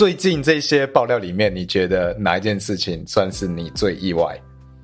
[0.00, 4.34] 最近这些爆料里面，你觉得哪一件事情算是你最意外？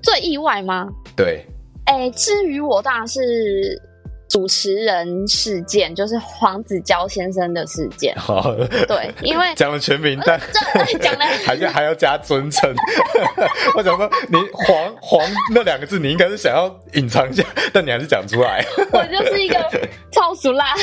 [0.02, 0.86] 最意外吗？
[1.16, 1.42] 对。
[1.86, 3.80] 哎、欸，至于我当然是。
[4.28, 8.14] 主持人事件就是黄子佼先生的事件。
[8.18, 8.54] 好，
[8.88, 10.40] 对，因为 讲了全名，但
[11.00, 12.74] 讲了 还是还要加尊称。
[13.76, 18.64] 我想说，你黄黄那两个字，你应该是想要隐藏一下，但你还是讲出来。
[18.92, 19.56] 我就是一个
[20.10, 20.74] 超俗辣，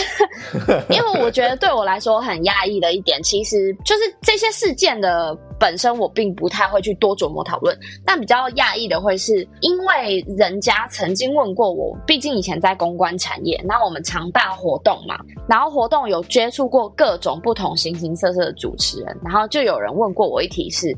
[0.90, 5.38] 因为我觉得对我来说很压抑的一点，其实就是这些事件的。
[5.64, 7.74] 本身我并不太会去多琢磨讨论，
[8.06, 20.94] 但比较讶异的会是因为人家曾经问过我，毕竟以前在公关产业，那我们常办活动嘛，然后活动有接触过各种不同形形色色的主持人，然后就有人问过我一题是：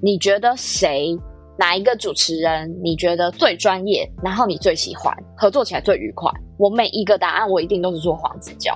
[0.00, 1.14] 你觉得谁
[1.58, 6.32] 哪一个主持人你觉得最专业，然后你最喜欢合作起来最愉快？
[6.56, 8.72] 我每一个答案我一定都是说黄子佼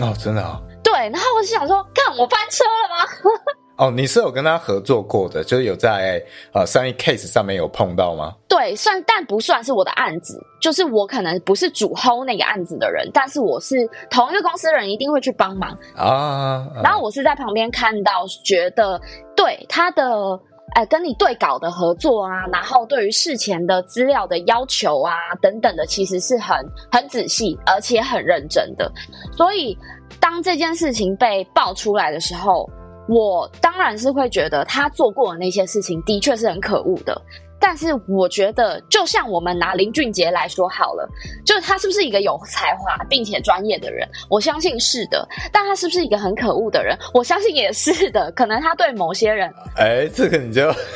[0.00, 0.62] 哦，真的啊？
[0.84, 3.63] 对，然后我就想说，看我翻车了吗？
[3.76, 6.22] 哦，你是有跟他合作过的，就是有在
[6.52, 8.32] 呃商业 case 上面有碰到吗？
[8.48, 13.76] 对，算但不算是我的案子，就是我可能不是主 hold 那个案子的人，但是我是
[14.08, 16.68] 同一个公司的人，一定会去帮忙啊，啊。
[16.84, 19.00] 然后我是在旁边看到，觉得
[19.34, 20.38] 对他的
[20.76, 26.56] 哎跟你对稿的合作啊，然后对于事前的资料的要求啊等等的，其实是很
[26.92, 28.88] 很仔细而且很认真的。
[29.36, 29.76] 所以
[30.20, 32.70] 当这件事情被爆出来的时候。
[33.08, 37.20] 我当然是会觉得他做过的那些事情的确是很可恶的。
[37.60, 41.08] 但是我觉得，就像我们拿林俊杰来说好了，
[41.46, 44.06] 就是他是不是一个有才华并且专业的人？
[44.28, 45.26] 我相信是的。
[45.50, 46.94] 但他是不是一个很可恶的人？
[47.14, 48.30] 我相信也是的。
[48.32, 49.50] 可能他对某些人……
[49.78, 50.70] 哎，这个你就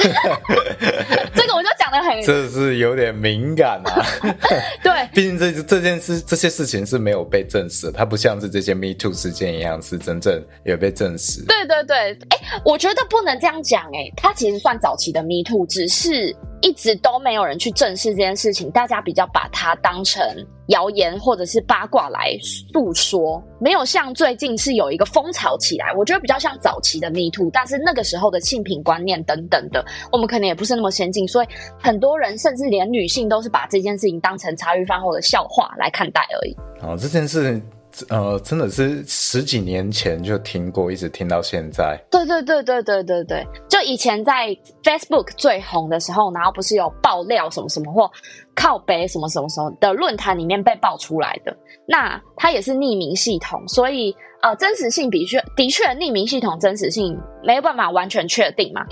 [1.35, 4.05] 这个我就讲的很，这是有点敏感啊。
[4.83, 11.45] 对， 毕竟这这件事这些事情是没有被证实，它不像是这些 Me Too 事件一样是真正有被证实。
[11.47, 13.85] 对对对，哎，我觉得不能这样讲。
[13.87, 16.37] 哎，它其实算早期的 Me Too，只是。
[16.61, 20.21] 一直都没有人去正视这件事情，大家比较把它当成
[20.69, 25.93] 谣言或者是八卦来诉说，没有像最近是有一个风潮起来。
[25.97, 31.47] 我觉得比较像早期的 Me Too，但是那个时候的性品观念等等的，我们可能也不是那么先进，所以
[31.79, 36.57] 很多人甚至连女性都是把这件事情当成茶余饭后的笑话来看待而已。
[36.81, 37.61] 好，这件事。
[38.09, 41.99] 呃，真的是十几年前就听过，一直听到现在。
[42.11, 44.49] 对对对对对对对，就以前在
[44.83, 48.11] Facebook 最红的时候，然后不是有爆料什么什么或
[48.55, 58.83] 靠北什么什么什么的论坛里面被爆出来的，那它也是匿名系统，所以呃，真实性的确的确匿名系统真实性没有办法完全确定嘛，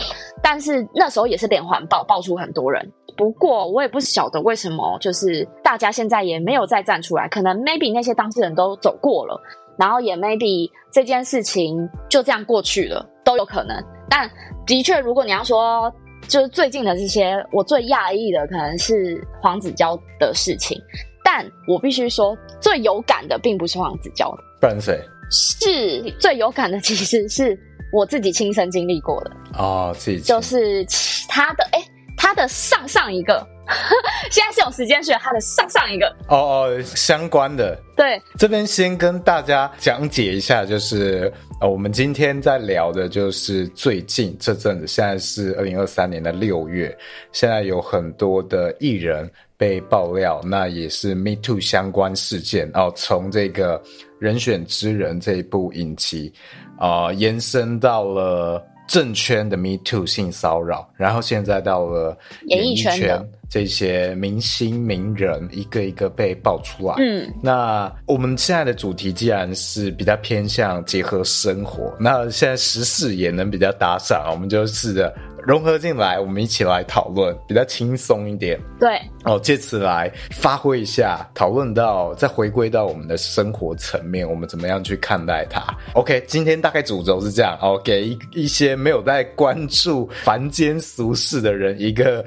[0.43, 2.93] 但是那时候也是连环爆，爆出很多人。
[3.17, 9.41] 不过我也不晓得为什么，就是大家现在也没有再站出来，可能 maybe 那些当事人都走过了，
[9.79, 13.77] 然后也 maybe 这件事情就这样过去了，都有可能。
[14.09, 14.31] 但
[14.67, 15.93] 的确，如果你要说
[16.29, 20.79] 就是最近的这些，我最讶异的可能是黄子佼的事情，
[21.25, 25.01] 但我必须说最有感的并不是黄子佼的，不然谁？
[25.31, 27.59] 是最有感的其实是
[27.93, 31.79] 我自己亲身经历过的哦，自己就是其他的哎。
[31.81, 31.86] 诶
[32.27, 33.47] 他的上上一个，
[34.33, 37.81] 现在是有时间学他的上上一个哦哦，相关的。
[37.97, 46.99] 对，这边先跟大家讲解一下，就是呃，我们今天在聊的就是最近这阵子，现在是二零二三年的六月，
[47.31, 53.81] 现在有很多的艺人被爆料，那也是 Me Too 相关事件哦，从这个
[54.19, 56.33] 人选之人这一部影集
[56.77, 58.61] 啊，呃，延伸到了。
[58.87, 62.17] 政圈的 Me Too 性骚扰，然后现在到了
[62.47, 66.95] 演艺圈，这些明星名人一个一个被爆出来。
[66.99, 75.15] 嗯，那我们现在的主题既然是比较偏向结合生活，那现在时事也能比较搭上，我们就试着。
[75.47, 78.59] 融合进来，我们一起来讨论，比较轻松一点。
[78.81, 85.63] 对，哦，借此来发挥一下，讨论到再回归到我们的生活层面，我们怎么样去看待它
[85.95, 92.25] ？OK，今天大概主轴是这样，哦，给一一些没有在关注凡间俗事的人一个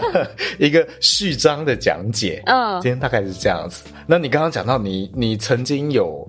[0.66, 2.40] 一个序章的讲解。
[2.46, 3.84] 嗯，今天大概是这样子。
[4.06, 6.26] 那你刚刚讲到你，你曾经有。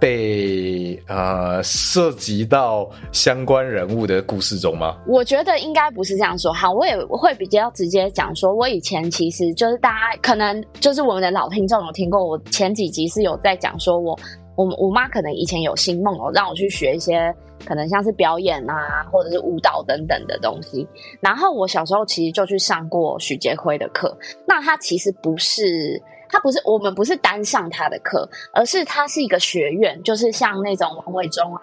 [0.00, 4.96] 被呃涉及到相关人物的故事中吗？
[5.06, 6.50] 我觉得应该不是这样说。
[6.54, 14.18] 哈，我也会比较直接讲说，我以前其实就是大家可能就是我们的老听众有听过，我前几集是有在讲说我
[14.56, 17.30] 我我妈可能以前有心梦哦，让我去学一些
[17.64, 20.86] 可能像是表演啊，或者是舞蹈等等的东西。
[21.20, 24.16] 然后我小时候其实就去上过许杰辉的课，
[24.46, 26.02] 那他其实不是。
[26.32, 31.62] 他不是我们不是单上他的课，而是他是一个学院，就是像那种王伟忠啊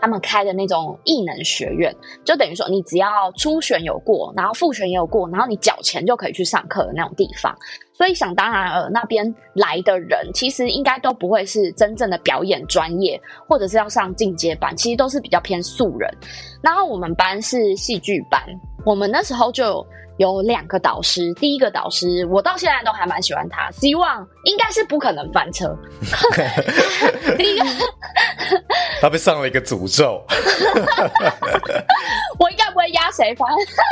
[0.00, 1.92] 他们开的那种艺能学院，
[2.24, 7.52] 就等于说你只要初选有过，然后复选也有过，然后你缴钱就可以去上课的那种地方。
[7.96, 16.10] 所以想当然尔，那边来的人其实应该都不会是真正的表演专业，或者是要上进阶班，其实都是比较偏素人。
[16.62, 18.42] 然后我们班是戏剧班，
[18.84, 19.86] 我们那时候就。
[20.18, 25.76] 有两个导师，第一个导师我到现在都还蛮喜欢他，希望应该是不可能翻车。
[27.36, 27.66] 第一个，
[28.98, 30.24] 他被上了一个诅咒，
[32.38, 33.46] 我应该不会压谁翻，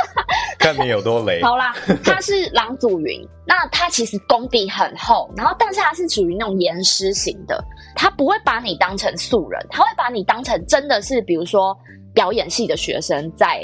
[0.57, 1.43] 看你有多雷。
[1.43, 7.63] 好啦，他是郎祖云，那他其实功底很厚，然后但是他是属于那种严师型的，
[7.95, 11.73] 他不会把你当成素人，他会把你当成真的是，比如说
[12.13, 13.61] 表演系的学生，在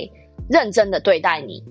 [0.49, 1.61] 认真的对待你。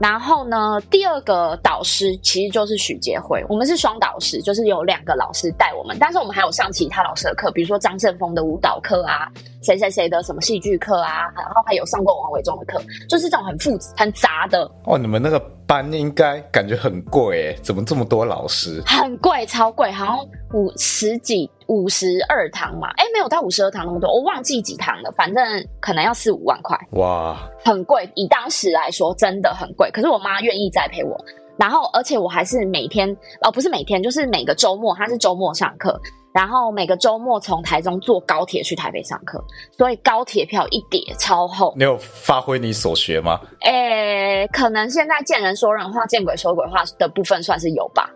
[0.00, 9.26] 然后呢，第二个导师其实就是许杰辉，我们是双导师，就是有两个老师带我们，但是我们还有上其他老师的课，比如说张胜峰的舞蹈课啊，
[9.64, 14.70] 谁谁谁的什么戏剧课啊，然后还有上过王伟忠的课，就是这种很复杂、很杂的。
[14.84, 18.82] 哦，你们那个班应该感觉很贵诶，怎么这么多老师？
[18.86, 20.18] 很贵，超贵，好像
[20.52, 21.50] 五十几。
[21.66, 25.42] 五十二堂嘛，哎，没有到五十二堂那么多，我忘记几堂了，反正
[25.80, 28.06] 可能要四五万块，哇，很贵。
[28.14, 29.90] 以当时来说，真的很贵。
[29.90, 31.16] 可是我妈愿意栽培我，
[31.56, 33.08] 然后而且我还是每天，
[33.40, 35.98] 哦，不是每天，就是每个周末，他是周末上课，
[36.34, 39.40] 然后每个周末从台中坐高铁去台北上课，
[39.70, 41.72] 所以高铁票一叠超厚。
[41.76, 43.40] 你有发挥你所学吗？
[43.60, 48.10] 诶，可能现在见人说人话，见鬼说鬼话的部分算是有吧。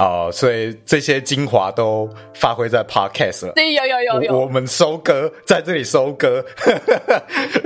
[0.00, 3.52] 哦，oh, 所以这些精华都发挥在 Podcast 了。
[3.52, 6.42] 对，有有有有，我们收割在这里收割，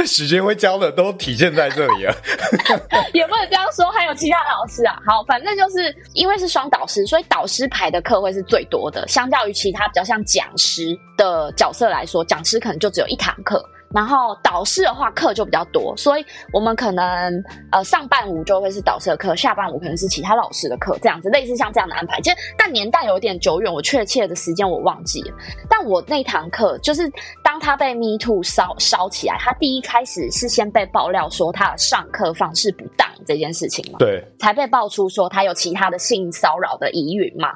[0.04, 2.14] 许杰辉教的都体现在这里了。
[3.14, 4.98] 也不能这样说，还有其他老师啊。
[5.06, 13.64] 好，反正就是因为是双导师，所以导师排的课会是最多的，相较于其他比较像讲师的角色来说，讲师可能就只有一堂课。
[13.94, 17.32] 然后导师的话课就比较多，所以我们可能
[17.70, 22.20] 呃上半午就会是导师的课，下半午可能是其他老师的课，这样子类似像这样的安排。
[22.20, 25.34] 其实但年代有点久远，我确切的时间我忘记了。
[25.70, 27.10] 但我那堂课就是
[27.42, 37.50] 当他被 Me Too 烧烧起来，他第一开始是先被爆料说他的上课方式不当这件事情嘛，对，才被爆出说他有其他的性骚扰的疑云嘛。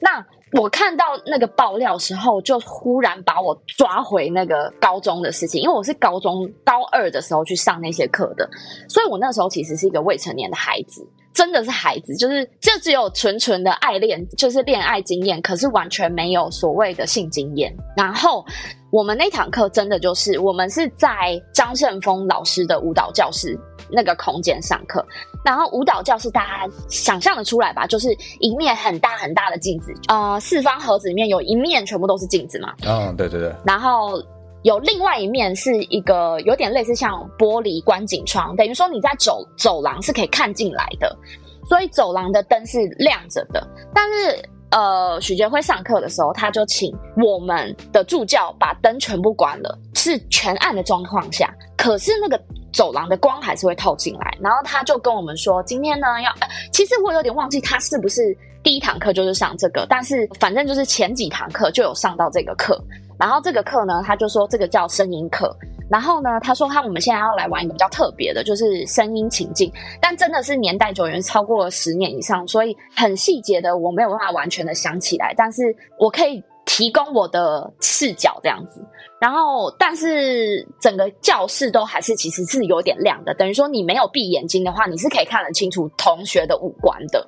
[0.00, 0.22] 那
[0.60, 8.48] 我看到那个爆料时候，就忽然把我抓回那个高中的事情，因为我是高中高二的时候去上那些课的，
[8.88, 17.74] 所以我那时候其实是一个未成年的孩子，真的是孩子，就是就只有纯纯的爱恋，就是恋爱经验，可是完全没有所谓的性经验。
[17.96, 18.44] 然后
[18.90, 23.58] 我们那堂课真的就是我们是在张胜峰老师的舞蹈教室
[23.90, 25.04] 那个空间上课。
[25.44, 28.08] 然后舞蹈教室大家想象的出来吧，就是
[28.40, 32.74] 一面很大很大的镜子，呃，四方盒子里面有一面全部都是镜子嘛。
[32.82, 33.54] 嗯、哦，对对对。
[33.64, 34.20] 然后
[34.62, 41.16] 有另外一面是一个有点类似像玻璃观景窗，等于说你在走走廊是可以看进来的，
[41.68, 43.64] 所以走廊的灯是亮着的。
[43.94, 44.42] 但是
[44.76, 52.38] 呃，许杰辉上课的时候，他就请我们的助教把灯全部关了，是全暗的状况下，可是那个。
[52.72, 56.30] 走廊的光还是会透进来，然后他就跟我们说，今天呢要，
[56.70, 62.78] 其实我有点忘记他是不是第一堂课就是上这个，但是反正就是前几堂课就有上到这个课，
[63.18, 65.56] 然后这个课呢，他就说这个叫声音课，
[65.90, 75.62] 然后呢，他说他我们现在要来玩一个比较特别的，就是声音情境，但真的是年代久远，超过了十年以上，所以很细节的我没有办法完全的想起来，但是
[75.98, 76.42] 我可以。
[76.68, 78.84] 提供我的视角这样子，
[79.20, 87.24] 然后但是整个教室都还是其实是有点亮的，等于说你没有闭眼睛的话，你是可以看得清楚同学的五官的。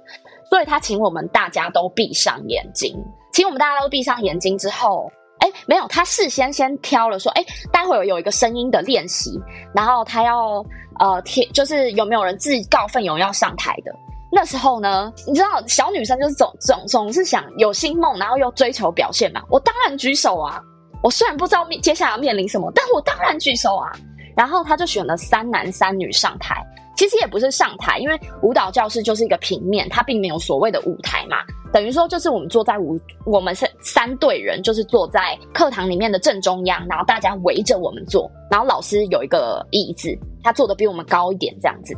[0.50, 2.92] 所以他请我们大家都闭上眼睛，
[3.33, 5.09] 请我们大家都闭上眼睛之后，
[5.40, 9.40] 哎，没有，他事先先挑了说，哎，待会儿有一个声音的练习，
[9.75, 10.64] 然后他要
[10.99, 13.92] 呃贴，就是有没有人自告奋勇要上台的。
[14.30, 19.42] 那时候呢，你知道小女生就是总总总是想有星梦，然后又追求表现嘛。
[19.49, 20.61] 我当然举手啊！
[21.02, 23.90] 我虽然不知道面接下来要面临什么，但我当然举手啊。
[24.37, 26.62] 然后他就选了三男三女上台，
[26.99, 31.37] 其实也不是上台，因为舞蹈教室就是一个平面，它并没有所谓的舞台嘛。
[31.73, 40.11] 等于说，就是我们坐在舞，我们是三队人，就是坐在课堂里面的正中央，然后大家围着我们坐，然后老师有一个椅子，
[40.43, 41.95] 他坐的比我们高一点这样子，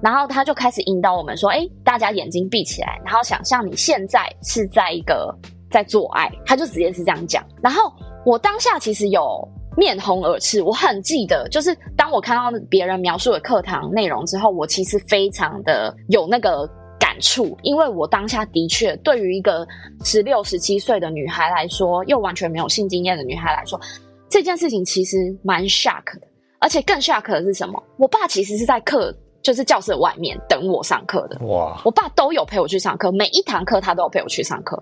[0.00, 5.30] 然后他就开始引导我们说：“哎，大家眼睛闭起来，然后想象你现在是在一个
[5.70, 7.44] 在做爱。”他就直接是这样讲。
[7.60, 7.92] 然后
[8.24, 9.46] 我当下其实有
[9.78, 16.68] 面红耳赤，我很记得，就是当我看到别人描述的课堂内容之后，我其实非常的有那个。
[17.00, 19.66] 感触，因为我当下的确对于一个
[20.04, 23.80] 十六、十七岁的女孩来说，又完全没有性经验的女孩来说，
[24.28, 26.26] 这件事情其实蛮 shock 的。
[26.58, 27.82] 而且更 shock 的是什么？
[27.98, 31.38] 我爸其实是在课，就是教室外面等我上课的。
[31.46, 31.80] 哇！
[31.84, 34.80] 我爸都有陪我去上课，每一堂课他都有陪我去上课。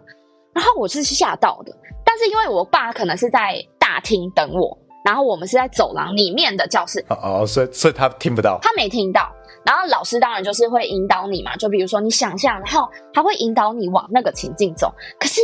[0.53, 1.73] 然后我是吓到的，
[2.05, 4.77] 但是因为我爸可能是在大厅等我，
[5.07, 6.99] 然后我们是在走廊里面的教室。
[7.09, 9.33] 哦哦，所以所以他听不到，他没听到。
[9.65, 14.93] 然后老师当然就是会引导你嘛，就比如说你想象，然后他会引导你往那个情境走。
[15.21, 15.41] 可是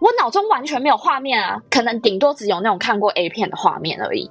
[0.00, 4.30] 我脑中完全没有画面啊，可能顶多只有那种看过 A 片的画面而已。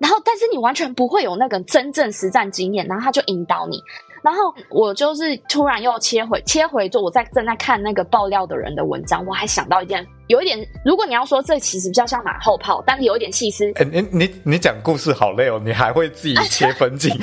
[0.00, 3.80] 然后，但是你完全不会有那个真正实战经验，然后他就引导你。
[4.24, 13.70] 然后我就是突然又切回切回，就我在正在看那个爆料的人的文章，我还想到一件，有一点，如果你要说这其实比较像马后炮，但是有一点细思。
[13.74, 17.14] 哎，你你你讲故事好累哦，你还会自己切分镜。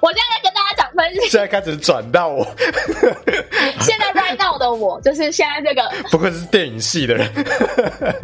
[0.00, 2.46] 我现在跟大家讲分镜，现在开始转到我。
[3.80, 7.28] 现在 right now 的我，就是现在这个，不愧是电影系的人，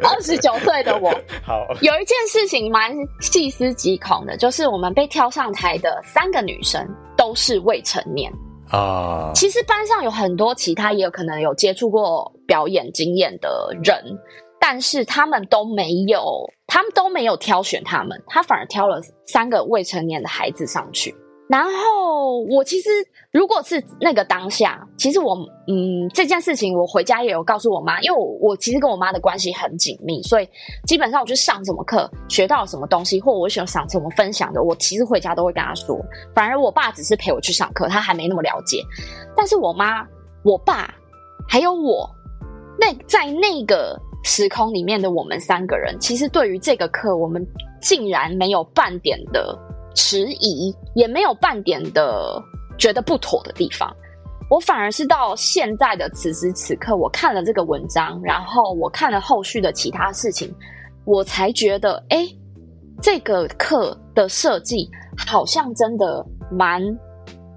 [0.04, 1.10] 二十九岁的我。
[1.44, 6.88] 好，有一件事情蛮细思极恐的，就是我们被挑上台的三个女生。
[7.22, 8.32] 都是未成年
[8.68, 9.30] 啊。
[9.32, 14.18] 其实班上有很多其他也有可能有接触过表演经验的人，
[14.58, 16.20] 但是他们都没有，
[16.66, 21.14] 他们都没有挑选他们，他反而挑了三个未成年的孩子上去。
[21.48, 22.88] 然后我其实
[23.32, 25.34] 如果是那个当下，其实我
[25.66, 30.46] 嗯这件事情我回家也有告诉我妈，因为我我其实跟我妈的关系很紧密，所以
[30.86, 35.98] 基本上我去上什么课，学到什么东西，或我想想怎么分享的，我其实回家都会跟她说。
[36.34, 38.82] 反而我爸只是陪我去上课，他还没那么了解。
[39.34, 40.06] 但是我妈、
[40.44, 40.94] 我爸
[41.48, 42.08] 还有我，
[42.78, 47.42] 那在那个时空里面的我们三个人，其实对于这个课，我们
[47.80, 49.58] 竟然没有半点的。
[49.94, 52.42] 迟疑也没有半点的
[52.82, 53.94] 觉得不妥的地方，
[54.50, 60.52] 我反而是到现在的此时此刻，我看了这个文章，然后我看了后续的其他事情，
[61.04, 62.26] 我才觉得，哎，
[63.00, 66.82] 这个课的设计好像真的蛮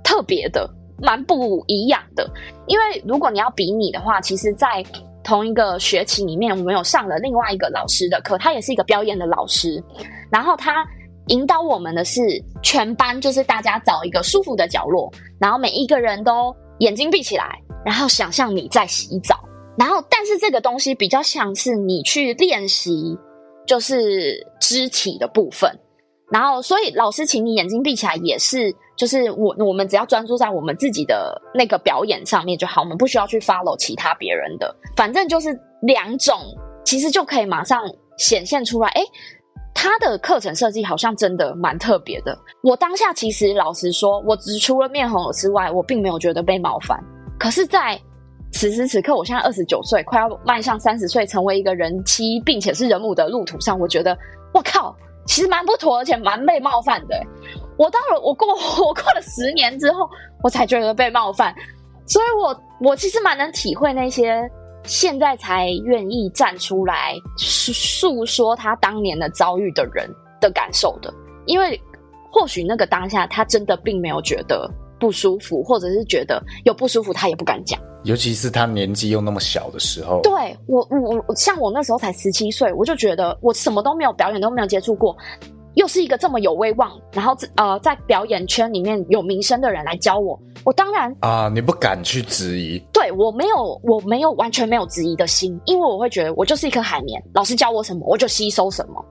[0.04, 0.70] 特别的，
[1.02, 2.30] 蛮不一样的。
[2.68, 4.86] 因为如果你要比拟的话，其实，在
[5.24, 9.84] 同一个学期里面，我们有上了另外一个老师的课，他也是一个表演的老师，
[10.30, 10.86] 然后他。
[11.28, 12.22] 引导我们的是
[12.62, 19.36] 全班，就是大家找一个舒服的角落，然后每一个人都眼睛闭起来，然后想象你在洗澡，
[19.78, 23.18] 然后但是这个东西比较像是你去练习，
[23.66, 25.72] 就是肢体的部分，
[26.32, 35.50] 然后所以老师请你眼睛闭起来，也是就是我我们只要专注在我们自己的那个表演上面就好，我们不需要去 follow 其他别人的，反正就是
[35.82, 36.40] 两种，
[36.86, 37.82] 其实就可以马上
[38.18, 39.04] 显现出来，诶
[39.86, 42.36] 他的课程设计好像真的蛮特别的。
[42.64, 47.00] 我当下其实老实说，我只除了面红耳赤外，我并没有觉得被冒犯。
[47.38, 48.00] 可是，在
[48.52, 54.18] 此时此刻，我现在二十九岁，快要迈向三十岁，成为一个人妻，并且是人母的路途上，我觉得，
[54.56, 54.96] 我靠，
[55.28, 57.24] 其实蛮不妥，而且蛮被冒犯的。
[57.78, 58.48] 我到了，我过
[58.84, 60.10] 我过了十年之后，
[60.42, 61.54] 我才觉得被冒犯。
[62.08, 64.50] 所以我我其实蛮能体会那些。
[64.86, 71.14] 现在才愿意站出来诉说他当年的遭遇的人的感受的，
[71.46, 71.80] 因为
[72.32, 77.80] 或许那个当下他真的并没有觉得不舒服，或者是觉得有不舒服，他也不敢讲。
[78.04, 85.16] 尤其是他年纪又那么小的时候，对，我我我像我那时候才十七岁，我就觉得我什么都没有表演都没有接触过。
[85.74, 99.06] 又是一个这么有威望，然后呃，在表演圈里面有名声的人来教我，我当然啊、呃，你不敢去质疑，对，我没有，我没有完全没有质疑的心，因为我会觉得我就是一颗海绵，老师教我什么我就吸收什么，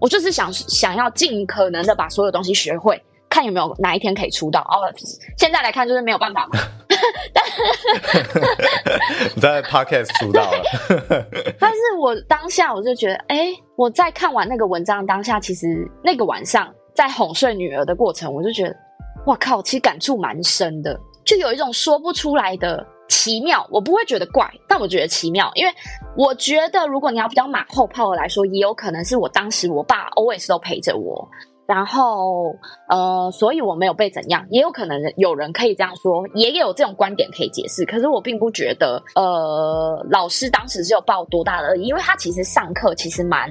[0.00, 4.62] 我就是想想要尽可能的把所有东西学会，看有没有哪一天可以出道。
[4.62, 4.88] 哦，
[5.36, 6.58] 现在来看就是没有办法嘛。
[9.34, 10.62] 你 在 Podcast 出道了，
[11.60, 18.76] 但是我当下我就觉得，哎、欸，我在看完那个文章当下，其实那个晚上在哄睡女儿的过程，我就觉得，
[19.26, 22.86] 哇靠，其实感触蛮深的，就有一种说不出来的
[23.26, 23.66] 奇妙。
[23.72, 25.72] 我不会觉得怪，但我觉得奇妙，因为
[26.16, 31.28] 我觉得如果你要比较马后炮的来说，也有可能是我当时我爸 always 都陪着我。
[31.66, 32.54] 然后
[32.88, 37.84] 呃，所以我没有被怎样，也有可能有人可以这样说，也有这种观点可以解释。
[37.84, 43.50] 可是我并不觉得，呃，老师当时是有抱多大的恶意，因为他其实上课其实蛮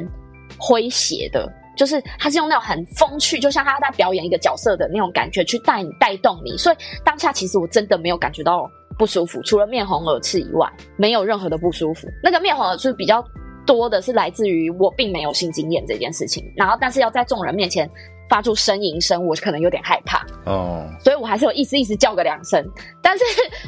[0.57, 8.65] 诙谐的，就是他是用那种很风趣，就像他在表演一个角色的那种感觉去带你带动你，所以当下其实我真的没有感觉到
[8.97, 12.07] 不舒服，除了面红耳赤以外，没有任何的不舒服。
[12.23, 13.23] 那个面红耳赤比较。
[13.67, 17.89] 多的是来自于我并没有性经验这件事情，然后但是要在众人面前
[18.29, 22.63] 发出呻吟声，我可能有点害怕哦，所以我还是有意思意思叫个两声，
[23.01, 23.23] 但是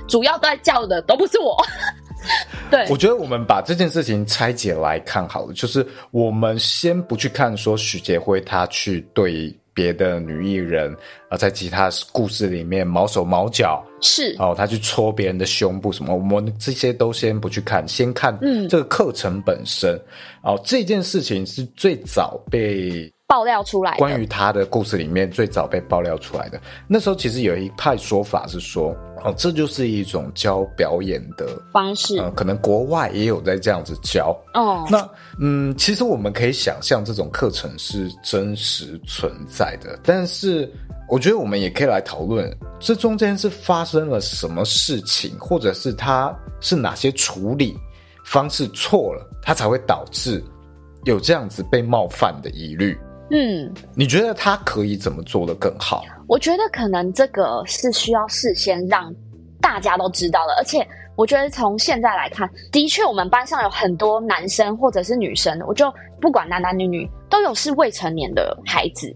[0.08, 1.58] 主要在叫的都不是我。
[2.70, 9.52] 对，我觉得我们把这件事情拆解来看好了，就是我们先不去看说许杰辉他去对。
[9.78, 10.92] 别的女艺人
[11.30, 19.94] 啊，在其他故事里面毛手毛脚是哦，她去戳别人的胸部什么，我们这些都先不去看，先看嗯这个课程本身、
[20.44, 23.08] 嗯、哦，这件事情是最早被。
[23.28, 34.34] 爆料出来，关于他的故事里面最早被爆料出来的，那时候其实有一派说法是说，哦，这就是一种教表演的方式，呃，可能国外也有在这样子教。
[34.54, 35.06] 哦，那
[35.42, 40.72] 嗯，其实我们可以想象这种课程是真实存在的，但是
[41.10, 47.78] 我觉得我们也可以来讨论，这中间是发生了什么事情，或者是他是哪些处理
[48.24, 50.42] 方式错了，他才会导致
[51.04, 52.98] 有这样子被冒犯的疑虑。
[53.30, 56.04] 嗯，你觉得他可以怎么做得更好？
[56.28, 59.14] 我觉得可能这个是需要事先让
[59.62, 69.14] 大家都知道的，而且我觉得从现在来看，的确我们班上有很多男生或者是女生，我就不管男男女女都有是未成年的孩子，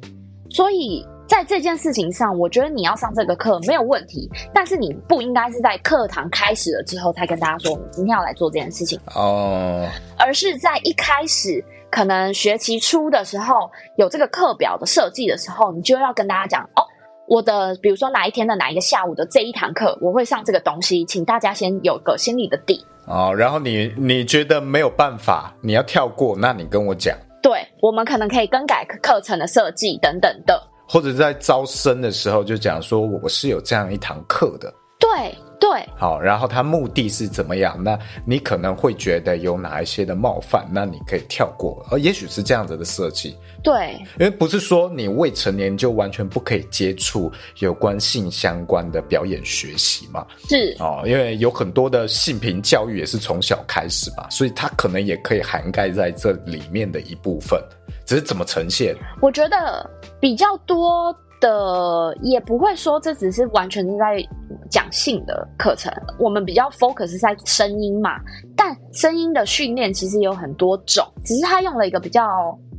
[0.49, 9.87] 所以在这件事情上，我觉得你要上这个课没有问题，但是你不应该是在课堂开始了之后才跟大家说你今天要来做这件事情哦，
[10.17, 11.63] 而是在一开始。
[11.91, 16.81] 可能学期初的时候有这个课表的设计的时候，你就要跟大家讲哦，
[17.27, 23.33] 我的比如说哪一天的哪一个下午的这一堂课，我会上这个东西，请大家先有个心里的底哦。
[23.37, 27.15] 然后你你觉得没有办法，你要跳过，那你跟我讲。
[27.43, 34.73] 对，我们可能可以更改课程的设计等等的，或者在招生的时候就讲说我是有这样一堂课的。
[34.99, 35.35] 对。
[35.61, 37.77] 对，好，然后他目的是怎么样？
[37.83, 43.37] 那你可能会觉得有哪一些的冒犯，那你可以跳过，而也许是这样子的设计。
[43.63, 50.25] 对，因为不是说你未成年就完全不可以接触有关性相关的表演学习嘛？
[50.49, 57.61] 是哦，因为有很多的性平教育也是从小开始嘛，所以它可能也可以涵盖在这里面的一部分，
[58.03, 58.95] 只是怎么呈现？
[59.21, 59.87] 我觉得
[60.19, 61.15] 比较多。
[61.41, 64.25] 的也不会说这只是完全是在
[64.69, 68.11] 讲性的课程，我们比较 focus 在声音嘛。
[68.55, 72.23] 但声音的训练其实有很多种，只是他用了一个比较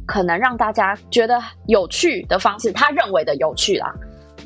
[0.07, 3.93] 可能让大家觉得有趣的方式，他认为的有趣啦，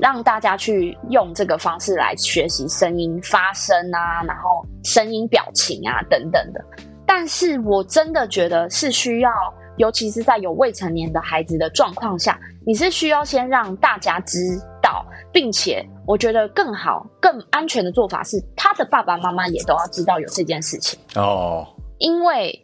[0.00, 6.64] 让大家去用这个方式来学习声音发声啊，然后声音表情啊等等的。
[7.06, 9.30] 但是我真的觉得是需要。
[9.78, 14.38] 尤其是在有未成年的孩子的状况下，你是需要先让大家知
[14.82, 21.64] 道，并且我觉得更好、更安全的做法是，他的爸爸妈妈也都要知道有这件事情哦。
[21.98, 22.60] 因为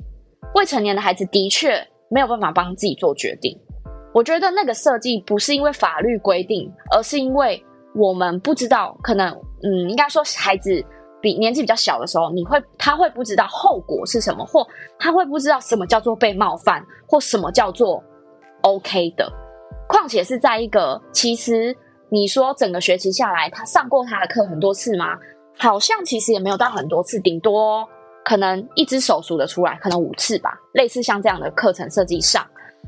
[0.55, 3.57] 未成年的孩子的确没有办法帮自己做决定。
[4.13, 9.31] 我觉得那个设计不是因为法律规定，而是因为我们不知道，可能
[9.63, 10.85] 嗯，应该说孩子。
[11.23, 14.67] 比年纪比较小的时候，你会他会不知道后果是什么，或
[14.99, 18.03] 他会不知道什么叫做被冒犯，或什么叫做
[18.63, 19.33] OK 的。
[19.89, 21.77] 况且是在一个其实
[22.09, 25.17] 你说整个学期下来，他上过他的课很多次吗？
[25.59, 27.87] 好像其实也没有到很多次，顶多
[28.25, 30.59] 可能一只手数得出来，可能五次吧。
[30.73, 32.47] 类似像这样的课程设计上，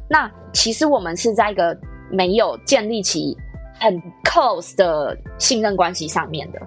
[0.09, 1.76] 那其实我们是在一个
[2.11, 3.37] 没有建立起
[3.78, 6.61] 很 close 的信任关系上面的。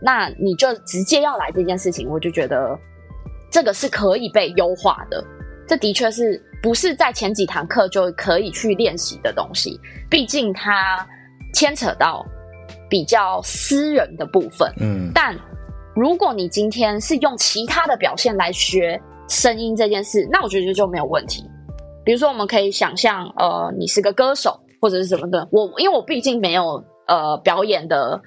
[0.00, 2.78] 那你就直接要来这件事情，我就觉得
[3.50, 5.22] 这个是可以被优化的。
[5.66, 9.80] 这的确是不是在前几堂课就可以去练习的东西？
[10.10, 11.06] 毕竟它
[11.54, 12.24] 牵扯到
[12.88, 14.72] 比较私人的部分。
[14.78, 15.34] 嗯，但
[15.94, 21.44] 如果你今天是用其他的表现来学声音这件事，那我觉得就没有问题。
[22.04, 25.48] 比如说，我们可以想象，呃，你是个歌手或者是什么的。
[25.50, 28.20] 我因为我毕竟没有呃表演的。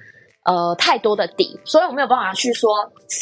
[0.44, 2.70] 呃，太多的底，所以我没有办法去说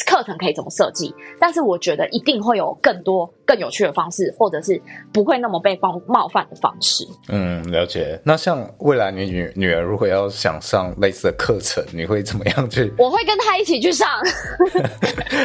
[0.05, 1.15] 课程可以怎么设计。
[1.39, 4.81] 但是我觉得一定会有更多更有趣的方式，或者是
[5.13, 7.07] 不会那么被冒冒犯的方式。
[7.29, 8.19] 嗯，了解。
[8.25, 12.93] 那像未来你女女儿如果要想上类似的课程，你会怎么样去？
[12.97, 14.09] 我会跟她一起去上。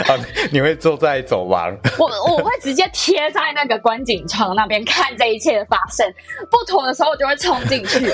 [0.09, 0.19] 啊，
[0.51, 1.79] 你会坐在走廊？
[1.97, 6.05] 我我会直接贴在那个观景窗那边看这一切的发生。
[6.51, 8.11] 不妥的时候，我就会冲进去。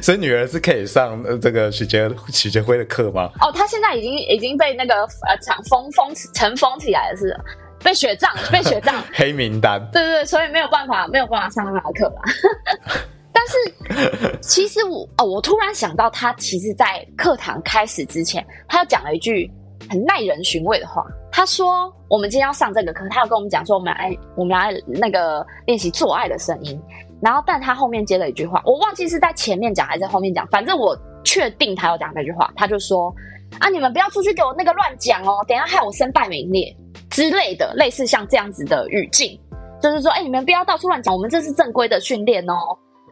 [0.00, 0.77] 所以女儿是可以。
[0.86, 3.30] 上这个许杰许杰辉的课吗？
[3.40, 4.94] 哦，他现在已经已经被那个
[5.26, 7.36] 呃场封封尘封起来了，是
[7.82, 9.80] 被雪藏被雪藏 黑名单。
[9.92, 12.22] 对对对，所以没有办法没有办法上他的课吧。
[13.32, 19.50] 但是其实我哦，我突然想到，他其实，在课堂开始之前，他又讲了一句
[19.88, 21.04] 很耐人寻味的话。
[21.30, 26.80] 他说：“我们今天要上这个课，他要跟我们讲说，我们来我们来那个练习做爱的声音。”
[27.20, 32.48] 然后，但他后面接了一句话，我忘记是在前面讲还是在后面讲，反正我确定他要讲那句话。
[32.54, 33.12] 他就说
[33.58, 36.72] ：“啊，你们不要出去给我那个乱讲哦，等下害我身败名裂
[37.10, 39.36] 之类的，类似像这样子的语境，
[39.82, 42.54] 就是说，哎，你们不要到处乱讲，我们这是正规的训练哦。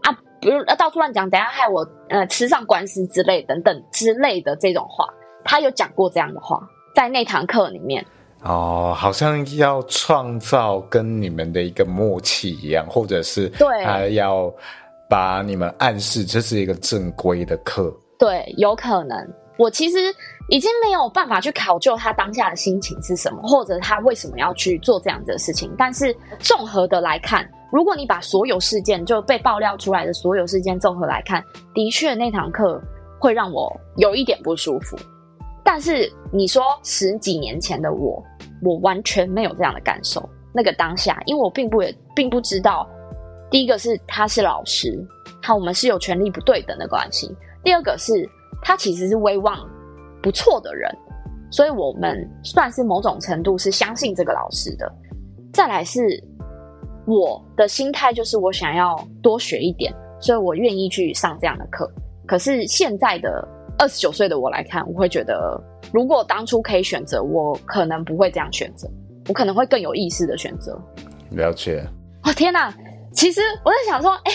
[0.05, 5.05] 啊，不要到处乱讲，等下害我呃吃上官司之类等等之类的这种话。
[5.45, 6.61] 他有讲过这样的话，
[6.95, 8.07] 在那堂课里面。”
[8.47, 14.53] 哦，好像要创造跟你们的一个默契一样，或者是对，他要
[15.11, 17.93] 把你们暗示这是一个正规的课。
[18.19, 19.19] 对，有可能。
[19.59, 19.97] 我其实
[20.51, 25.75] 已经没有办法去考究他当下的心情是什么，或者他为什么要去做这样子的事情。
[25.79, 32.79] 但是综合的来看，如果你把所有事件就被爆料出来的所有事件综合来看，的确那堂课
[33.19, 34.95] 会让我有一点不舒服。
[35.65, 38.23] 但是你说十几年前的我，
[38.63, 40.29] 我完全没有这样的感受。
[40.53, 42.89] 那个当下，因为我并不也并不知道，
[43.51, 45.05] 第一个是他是老师，
[45.43, 47.29] 他我们是有权力不对等的关系；
[47.63, 48.29] 第二个是
[48.63, 49.59] 他其实是威望
[50.23, 50.91] 不错的人，
[51.51, 54.91] 所以我们算是某种程度是相信这个老师的。
[55.53, 56.01] 再来是
[57.07, 61.91] 我的心态，就是我想要多学一点，所以我愿意去上这样的课。
[62.27, 63.47] 可是现在的。
[63.79, 65.63] 二十九岁的我来看，我会觉得，
[65.97, 68.87] 如果当初可以选择，我可能不会这样选择，
[69.29, 70.79] 我可能会更有意识的选择。
[71.31, 71.83] 了解。
[72.23, 72.71] 哦，天哪！
[73.15, 74.33] 其实我在想说，哎，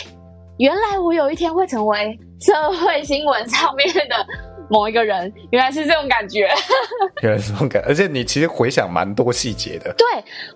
[0.58, 4.26] 原来我有一天会成为社会新闻上面的。
[4.72, 6.48] 某一个人，原来是这种感觉，
[7.22, 9.94] 原来是这种感，而且你其实回想蛮多细节的。
[9.98, 10.08] 对，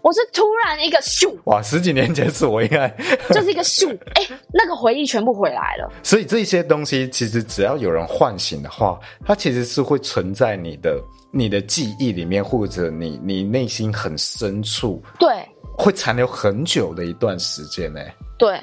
[0.02, 2.88] 我是突然一个咻，哇，十几年前是我应该
[3.30, 5.92] 就是一个咻，哎、欸，那个回忆全部回来了。
[6.02, 10.98] 所以这些东西其实只要有人唤醒的话，它其实是会存在你的
[11.32, 15.46] 你的记忆里面，或者你你内心很深处，对，
[15.78, 18.00] 会残留很久的一段时间呢。
[18.40, 18.58] 对，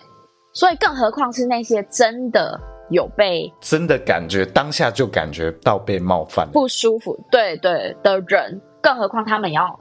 [0.54, 2.58] 所以更何况是那些真的。
[2.92, 9.78] 有被真的感觉当下就感觉到被冒犯不舒服，对对的人，更何况他们要，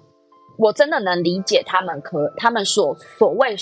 [0.58, 3.56] 我真的能理解他们可他们所所谓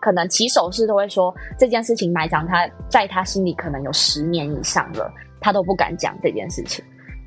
[0.00, 6.84] 可能起手式都会说这件事情埋藏他在他心里可能有十年以上了，他都不敢讲这件事情，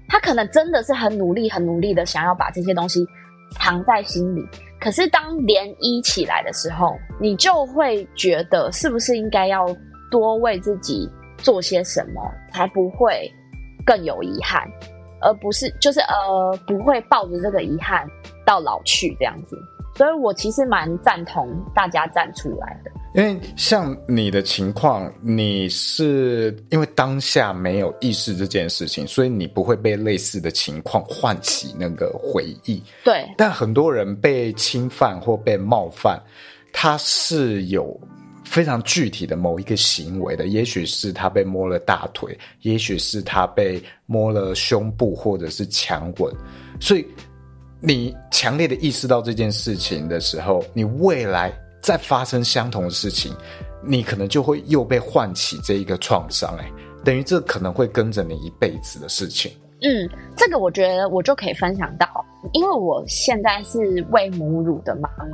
[0.07, 3.05] 他可能真的是很努力很努力的想要把这些东西
[3.59, 4.41] 藏在心里，
[4.79, 9.65] 可是当涟漪起来的时候，你就会觉得是不是应该要
[10.09, 11.09] 多为自己。
[11.43, 13.31] 做些什么才不会
[13.85, 14.67] 更有遗憾，
[15.21, 18.07] 而不是就是呃不会抱着这个遗憾
[18.43, 19.55] 到老去这样子，
[19.95, 22.89] 所以我其实蛮赞同大家站出来的。
[23.13, 32.81] 因为像你的情况，你是因为当下没有意识这件事情，所以你不会被类似的情况唤起那个回忆。
[33.03, 36.19] 对，但很多人被侵犯或被冒犯，
[36.71, 37.99] 他是有。
[38.53, 46.31] 非常具体的某一个行为的，也许是他被摸了大腿，也许是他被摸了胸部，或者是强吻。
[46.79, 47.03] 所以，
[47.79, 53.35] 你强烈的意识到这件事情的时候，你未来再发生相同的事情，
[53.83, 56.55] 你可能就会又被唤起这一个创伤。
[56.57, 56.71] 哎，
[57.03, 59.51] 等于这可能会跟着你一辈子的事情。
[59.81, 62.07] 嗯，这个我觉得我就可以分享到，
[62.51, 65.25] 因为我现在是喂母乳的妈妈。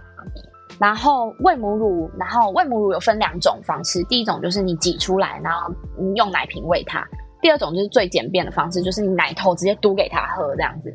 [0.80, 7.02] 然后喂母乳，然后喂母乳有分两种方式，第一种就是你挤出来，然后你用奶瓶喂它；
[7.42, 10.94] 第二种就是最简便的方式，就是你奶头直接嘟给它喝这样子。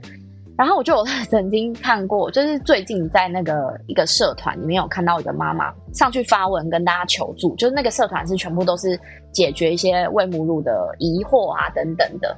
[0.56, 8.98] 然后我就有曾经看过，就是最近在那个一个社团里面有看到一个妈妈上去发文跟大家求助，就是那个社团是全部都是
[9.32, 12.34] 解决一些喂母乳的疑惑啊等等的。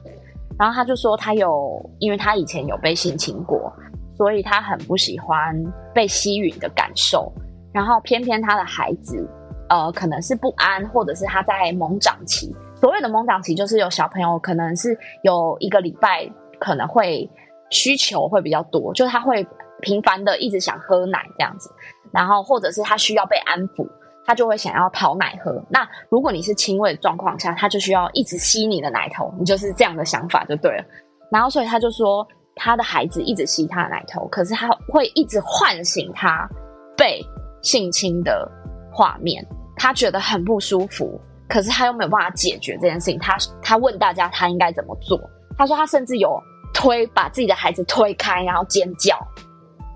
[0.59, 3.72] 然后他就说他有，因为他以前有被性侵过。
[4.16, 5.55] 所以他很不喜欢
[5.94, 7.33] 被吸吮的感受，
[7.72, 9.29] 然后偏偏他的孩子，
[9.68, 16.26] 呃，可能是不安，或者是他在猛长期，所谓的猛长期，就是有小朋友可能是有一个礼拜
[16.59, 17.31] 可能会
[17.70, 19.46] 需求会比较多，就是他会
[19.83, 21.70] 频繁的一直想喝奶这样子，
[22.12, 23.87] 然后或者是他需要被安抚，
[24.24, 25.62] 他就会想要讨奶喝。
[25.68, 30.85] 那如果你是亲喂的状况下，他就需要一直吸你的奶头，你就是这样的想法就对了。
[31.31, 32.26] 然后所以他就说，
[32.57, 36.49] 他的孩子一直吸他的奶头，可是他会一直唤醒他
[36.97, 37.25] 被
[37.62, 38.51] 性侵的
[38.92, 41.21] 画面，他觉得很不舒服。
[41.49, 45.16] 可是他又没有办法解决这件事情，他他问大家他应该怎么做？
[45.57, 46.37] 他说他甚至有
[46.75, 49.16] 推把自己的孩子推开，然后尖叫，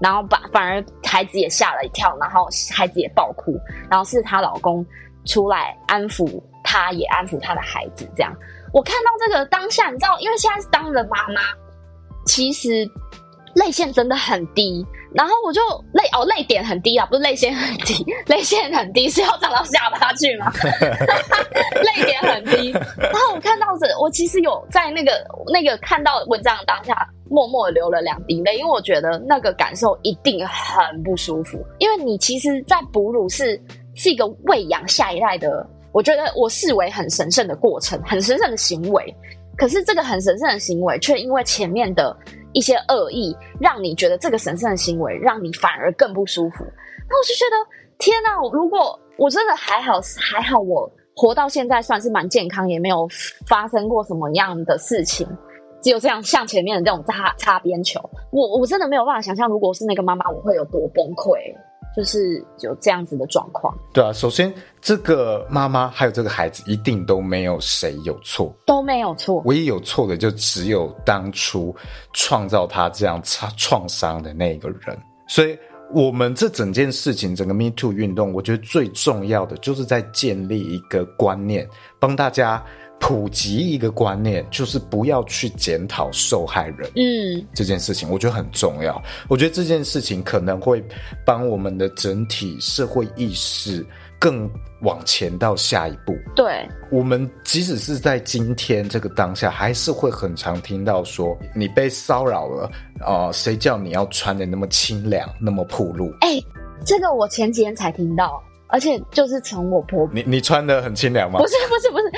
[0.01, 3.59] 然后把反而孩子也吓了一跳，然后孩子也爆哭，
[3.91, 4.87] 然后是她老公
[5.25, 8.09] 出来安抚她，也安抚她的孩子。
[8.15, 8.33] 这样，
[8.73, 11.41] 我看到这个当下，你知道，因为现在是当了妈妈，
[12.31, 12.89] 其实
[13.57, 14.87] 泪腺真的很低。
[15.13, 15.61] 然后我就
[15.93, 20.53] 泪哦，泪点很低啊，不是泪腺很低， 泪腺很低是要长到下巴去吗？
[21.83, 22.71] 泪点很低。
[22.97, 25.11] 然后我看到这，我其实有在那个
[25.53, 26.95] 那个看到文章当下，
[27.29, 31.59] 默默流了两滴泪，因为我觉得那个感受一定很不舒服。
[31.79, 33.61] 因为你其实，在哺乳是
[33.97, 39.13] 是一个喂养下一代的，我觉得我视为很神圣的过程，很神圣的行为。
[39.57, 42.17] 可是这个很神圣的行为，却因为前面的。
[42.53, 46.65] 一些恶意，让你觉得这个神圣的行为让你反而更不舒服。
[47.09, 47.57] 那我就觉得，
[47.97, 48.35] 天哪！
[48.53, 53.07] 如果我真的还好，还好我活到现在算是蛮健康，也没有
[53.47, 55.25] 发生过什么样的事情，
[55.81, 58.01] 只有这样像前面的这种擦擦边球。
[58.33, 61.39] 我我真的没有办法想象，如果是那个妈妈，我会有多崩溃。
[61.97, 64.13] 就是有这样子的状况，对啊。
[64.13, 69.43] 首先，这个妈妈还有这个孩子，一定都没有谁有错，都没有错。
[69.45, 71.75] 唯一有错的，就只有当初
[72.13, 74.97] 创造他这样创创伤的那个人。
[75.27, 75.59] 所以，
[75.93, 82.65] 我们这整件事情，整个 Me Too 运动，我觉得最重要的就是在建立一个观念，帮大家。
[83.01, 86.89] 普及一个观念，就是不要去检讨受害人。
[86.95, 89.03] 嗯，这件事情我觉得很重要。
[89.27, 90.85] 我觉得这件事情可能会
[91.25, 93.85] 帮我们的整体社会意识
[94.19, 94.49] 更
[94.83, 96.15] 往前到下一步。
[96.37, 106.13] 对，我们即使是在今天这个当下，还是会很常听到说你被骚扰了啊，呃，谁叫你要穿的那么清凉，那么暴露？
[106.21, 106.41] 哎，
[106.85, 108.41] 这个我前几天才听到。
[108.71, 111.39] 而且就是从我婆婆，你你穿的很清凉吗？
[111.39, 112.05] 不是不是不是，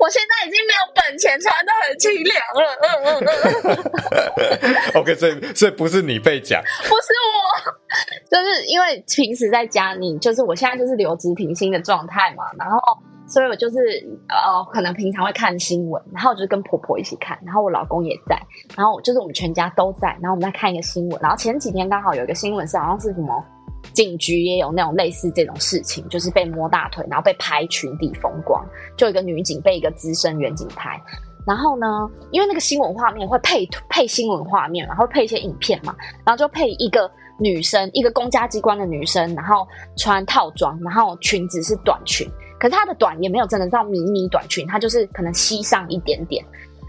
[0.00, 2.62] 我现在已经没有本钱穿的很清凉了。
[2.82, 3.24] 嗯嗯
[3.64, 3.76] 嗯
[4.94, 5.00] 嗯。
[5.00, 7.36] OK，所以所以不是你被讲，不是我，
[8.30, 12.78] 就是因为平时在家，你就是我现在就是留职停薪的状态嘛，然后
[13.26, 13.76] 所以我就是
[14.28, 18.40] 呃，可能平常会看新闻，然后就是跟婆婆一起看，然后我老公也在，
[18.76, 23.44] 然后就是我们全家都在，然后我们在看一个新闻，然后前几天刚好有一个新闻是好像是什么。
[23.92, 28.64] 警局也有那种类似这种事情，就是被摸大腿，然后被拍裙底风光，
[28.96, 31.00] 就一个女警被一个资深员警拍。
[31.46, 31.86] 然后呢，
[32.30, 37.10] 因为那个新闻画面会配配新闻画面，然后配一些影片嘛，然后就配一个
[37.40, 42.28] 女生，一个公家机关的女生，然后穿套装，然后裙子是短裙，
[42.60, 46.44] 可是她的短也没有真的到迷你短裙，她就是可能膝上一点点。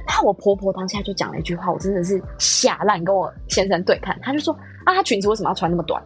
[0.10, 4.54] 然后我婆婆当下就讲了一句话，我真的是吓烂，跟我先生对看，他就说。
[4.86, 6.02] 啊，她裙子为什么要穿那么短？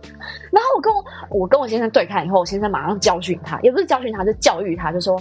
[0.52, 5.16] 然后我跟我我跟我先生对看以后，我先生马上教训他，也不是教训他，就教育他，就说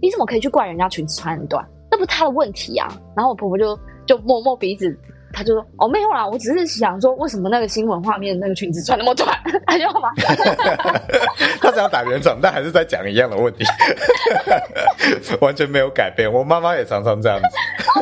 [0.00, 1.62] 你怎么可以去怪人家裙子穿很短？
[1.90, 2.88] 那不是他的问题啊。
[3.14, 4.98] 然后我婆婆就就摸摸鼻子，
[5.32, 9.36] 他就说哦没有啦，我只是想说为什么那个新闻画面那个裙子穿那么短？
[9.66, 10.10] 他就嘛，
[11.60, 13.64] 他想要打圆场，但还是在讲一样的问题，
[15.40, 16.30] 完全没有改变。
[16.30, 17.46] 我妈妈也常常这样子。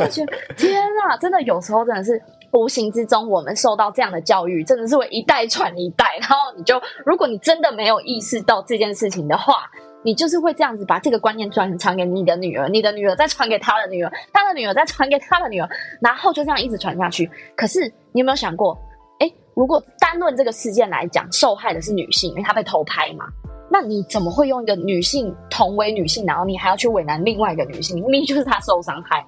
[0.01, 2.21] 我觉得天啊，真的有时候真的是。
[2.53, 6.05] 无形之中，我们受到这样的教育，真的是会一代传一代。
[6.21, 9.71] 然后你就，如果你真的没有意识到这件事情的话，
[10.03, 15.69] 你就是会这样子把这个观念传传给你的女儿，你的女儿再传给她的女儿，她的女儿再传给她的女儿，
[16.01, 17.31] 然后就这样一直传下去。
[17.57, 17.81] 可是
[18.13, 18.79] 你有没有想过，
[19.21, 23.25] 诶，如果单论这个事件来讲，受害的是女性，因为她被偷拍嘛，
[23.71, 27.97] 那你怎么会用一个女性同为女性，然后你还要去为难另外一个女性？
[28.01, 29.25] 明明就是她受伤害，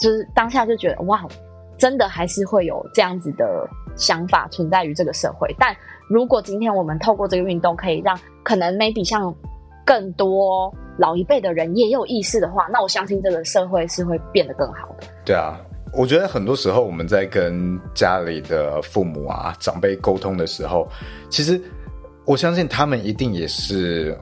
[0.00, 1.24] 就是当下就觉得哇。
[1.76, 5.76] 真的还是会有这样子的想法存在于这个社会，但
[6.08, 9.34] 如果今天我们透过这个运动，可以让可能 maybe 像
[9.84, 15.06] 更多老一辈的人也有意识的话，那我相信这个社会是会变得更好的。
[15.24, 15.60] 对啊，
[15.92, 20.88] 我觉得很多时候我们在跟家里的父母啊长辈沟通的时候，
[21.28, 21.60] 其实
[22.24, 24.16] 我相信他们一定也是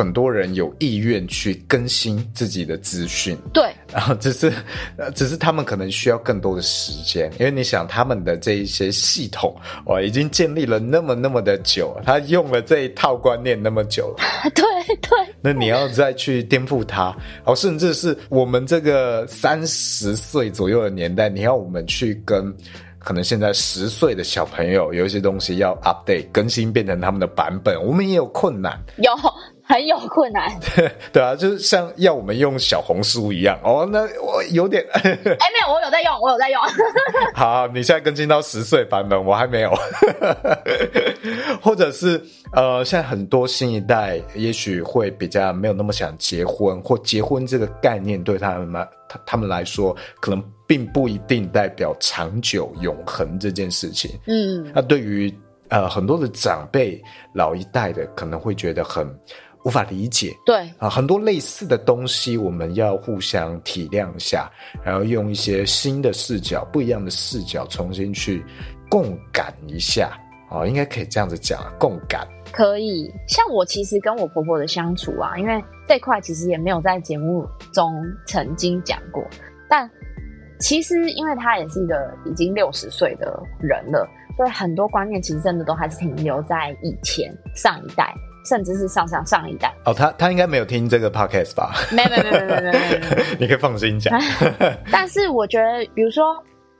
[0.00, 4.50] 很多人有意愿去更新自己的资讯，对，然后只是，
[4.96, 14.64] 呃，只是他们可能需要更多的时间，因为你想他们的这一些系统，哇，已经建立了那么那么的久，他用了这一套观念那么久了， 对
[15.02, 22.56] 对，那你要再去颠覆它，哦，甚至是我们这个三十岁左右的年代，你要我们去跟。
[23.02, 29.10] 可能现在十岁的小朋友有一些东西要 update 更新变成他们的版本，我们也有困难，有
[29.70, 30.50] 很有困难。
[30.74, 35.30] 对 对啊，就是像要我们用小红书一样哦，那我有点哎、欸，没
[35.64, 36.60] 有，我有在用，我有在用。
[37.34, 39.72] 好，你现在更新到十岁版本，我还没有。
[41.62, 42.20] 或者是
[42.52, 50.42] 呃，现在很多新一代也许会比较没有那么想结婚，或结婚这个概念对他们他他们来说可能。
[50.70, 54.08] 并不一定代表长久永恒这件事情。
[54.28, 57.02] 嗯，那对于呃很多的长辈
[57.34, 59.04] 老一代的，可能会觉得很
[59.64, 60.36] 无法理解。
[60.44, 64.50] 对啊，很多类似的东西，我们要互相体谅一下，
[64.84, 68.44] 然后用一些新的视角、不一样的视角，重新去
[68.88, 70.16] 共感一下。
[70.50, 73.08] 哦，应该可以这样子讲，共感可以。
[73.28, 79.24] 像我其实跟我婆婆的相处啊，因为这块其实也没有在节目中曾经讲过，
[79.68, 79.88] 但。
[80.62, 89.74] 其实，因为她也是一个已经六十岁的人了，所以很多观念其实真的都还是停留在以前上一代，甚至是上上上一代。
[89.84, 91.72] 哦，他他应该没有听这个 podcast 吧？
[91.92, 93.00] 没没没没没没没，
[93.40, 94.18] 你可以放心讲。
[94.90, 96.36] 但是我觉得，比如说，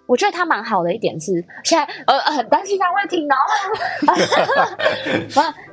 [0.07, 1.33] 我觉得他蛮好的一点是，
[1.65, 3.37] 现在呃很担心他会听 到。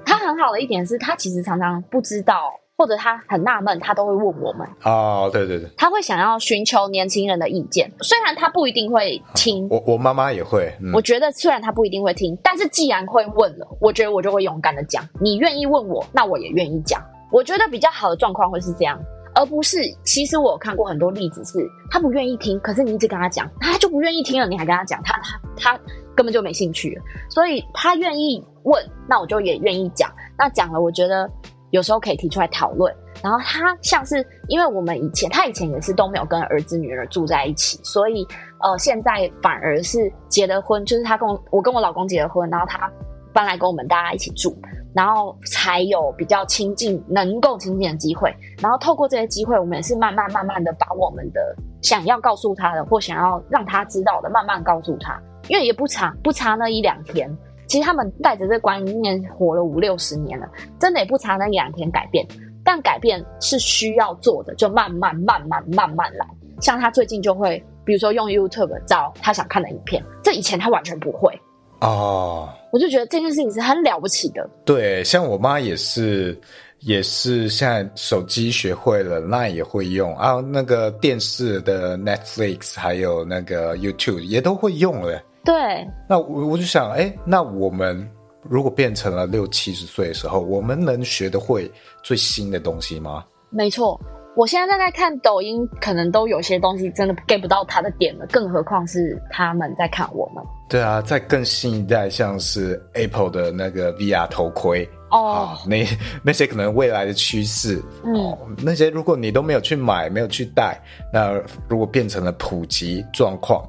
[0.06, 2.54] 他很好的一点是他其实常常不知道。
[2.78, 4.68] 或者他很纳闷，他都会问我们。
[4.84, 9.66] 哦，对对对，他会想要寻求年轻人的意见，虽然他不一定会听。
[9.66, 10.94] 哦、我我妈妈也会、嗯。
[10.94, 15.04] 我觉得虽然他不一定会听，但是既然会问了，我觉得我就会勇敢的讲。
[15.20, 17.04] 你愿意问我，那我也愿意讲。
[17.32, 19.00] 我觉得比较好的状况会是这样，
[19.34, 21.58] 而不是其实我有看过很多例子是，
[21.90, 25.80] 他不愿意听，可是你一直跟他讲，他就不愿意听了，你还跟他讲，他他他
[26.16, 27.02] 根本就没兴趣了。
[27.28, 30.13] 所以他愿意问，那我就也愿意讲。
[30.38, 31.28] 那讲了，我觉得。
[31.71, 38.25] 有时候可以提出来讨论，然后他像是因为我们以前他以前也是都没有跟儿子女儿住在一起，所以
[38.62, 42.89] 呃现在反而是结了婚，就是他跟我我跟我老公结了婚，然后他
[43.34, 44.58] 搬来跟我们大家一起住，
[44.95, 57.30] 然后才有比较亲近能够亲近的机会，然后透过这些机会，我们也是慢慢慢慢的把我们的想要告诉他的或想要让他知道的慢慢告诉他，因为也不差不差那一两天。
[57.67, 60.47] 其实他们带着这观念活了五六十年了，
[60.80, 62.25] 真的也不差那一两天改变。
[62.63, 66.27] 但改变是需要做的，就慢慢、慢慢、慢慢来。
[66.60, 71.32] 像他最近就会，比如说用 YouTube 找他想看的影片，这以前他完全不会
[71.80, 72.49] 哦。
[72.73, 74.49] 我就觉得这件事情是很了不起的。
[74.65, 76.38] 对，像我妈也是，
[76.80, 80.41] 也是现在手机学会了，那也会用啊。
[80.41, 85.21] 那个电视的 Netflix 还有那个 YouTube 也都会用了。
[85.48, 88.06] 对，那我我就想，哎，那我们
[88.42, 91.72] 如果变成了六七十岁的时候，我们能学得会
[92.04, 93.24] 最新的东西吗？
[93.50, 93.98] 没错，
[94.36, 100.44] 我现在在看抖音，可能都有些东西真的 get 不到他的点了，更何况是他们在看我们。
[100.68, 105.88] 对啊，在更新一代，像是 Apple 的那个 VR 头盔哦，那
[106.22, 110.78] 那些可能未来的趋势，嗯、哦，那些如果你都没有去买，没有去戴，
[111.14, 113.66] 那如果变成了普及状况。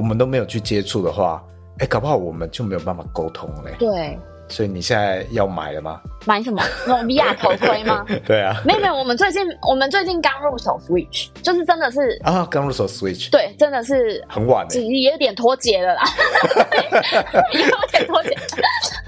[0.00, 1.44] 我们都没有去接触的话，
[1.76, 3.74] 哎，搞不好我们就没有办法沟通嘞。
[3.78, 6.00] 对，所以你现在要买了吗？
[6.26, 6.62] 买什么？
[6.86, 8.04] 那种 VR 头盔吗？
[8.26, 16.02] 对啊，没有没有，我们最近我们最近刚入手 Switch，就是真的是啊，刚入手 Switch，对，真的是很晚，也有点脱节了啦，
[17.52, 18.36] 也 有点脱节。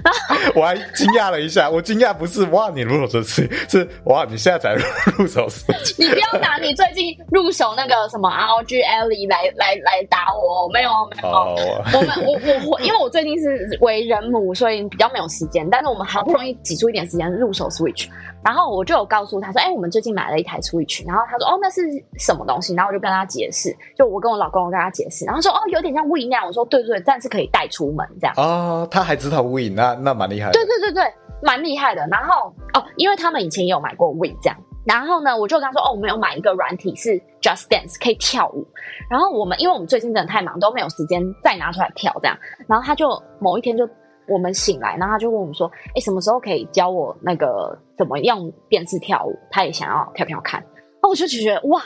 [0.55, 4.73] 我还惊讶了一下，我惊讶不是哇，你入手 Switch，是哇，你现在才
[5.17, 5.95] 入手 Switch。
[5.97, 11.55] 你不要拿你最近入手那个什么 ROG Ally 来来来打我，没有没有，哦、
[11.93, 18.09] 我们我我我，因为我最近是为人母，所以比较没有时间，但是我们好不容易挤出一点时间入手 Switch，
[18.43, 21.81] 然后我就有告诉他说，哎、欸，我们最近买了一台 Switch，然后他说，哦，那是
[22.17, 22.73] 什么东西？
[22.75, 28.33] 然后我就跟他解释，就我跟我老公我跟他解释，然后说，哦，有点像 Wii 那样，我说，对对对，但是可以带出门这样。
[28.37, 30.53] 哦，他还知道 Wii 那那蛮厉害的。
[30.53, 32.05] 对对对对，蛮厉害的。
[32.11, 37.11] 然后哦，因为他们以前也有买过 Wii 这样，然后呢，我就跟他说，哦，我们有买一个软体是
[37.41, 38.67] Just Dance 可以跳舞，
[39.09, 42.37] 然后我们因为我们最近真的太忙，都没有时间再拿出来跳这样，
[42.67, 43.87] 然后他就某一天就。
[44.27, 49.37] 我们醒来，然后他就问我们说：“哎，什么时候可以教我那个怎么用电视跳舞？
[49.51, 50.63] 他也想要跳跳看。”
[51.01, 51.81] 那我就觉得哇，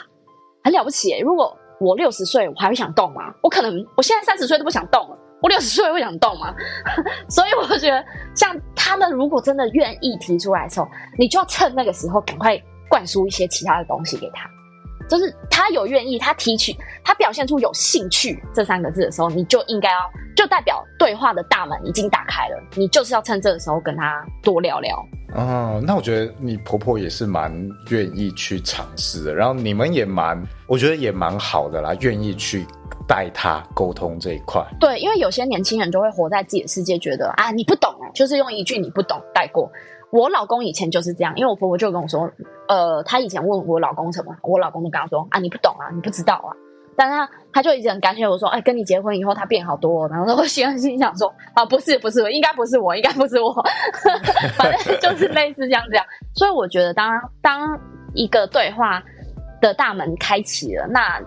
[0.62, 1.20] 很了不起诶！
[1.20, 3.34] 如果我六十岁，我还会想动吗？
[3.42, 6.54] 我可能我现在三十岁都不想动了，我六十岁会想动吗？
[7.28, 10.86] 所以我觉得，像他们如果真的愿意提出来的时候，
[11.18, 12.56] 你就要趁那个时候赶快
[12.88, 14.48] 灌输一些其他的东西给他。
[15.08, 19.98] 就是他有愿意，他提取，他表现出有兴趣这三个字的时候，你就应该要，
[20.36, 22.62] 就代表对话的大门已经打开了。
[22.74, 24.96] 你就是要趁这个时候跟他多聊聊。
[25.34, 27.52] 哦，那我觉得你婆婆也是蛮
[27.90, 32.66] 愿意去尝试的，然后你们也蛮，我觉得也蛮好的啦，愿意去。
[33.06, 39.72] 带他沟通这一块，对，因为有些年轻人就会活在自己的世界，觉得啊，你不懂，就是用一句你不懂带过。
[40.10, 42.30] 我老公以前就是这样，因为我婆婆就跟我说，
[42.68, 46.50] 呃，她以前问我老公什么，我老公就跟她说啊，你不懂啊，你不知道啊。
[46.96, 50.08] 但是他他就一直很感谢我说，哎，跟你结婚以后他变好多。
[50.08, 53.54] 然后我心心想说，啊，不是不是，应该不是我，应该不是我，
[54.58, 56.04] 反正就是类似这样这样。
[56.34, 57.08] 所以我觉得，当
[57.40, 57.80] 当
[58.14, 59.00] 一个对话
[59.60, 61.20] 的大门开启了，那。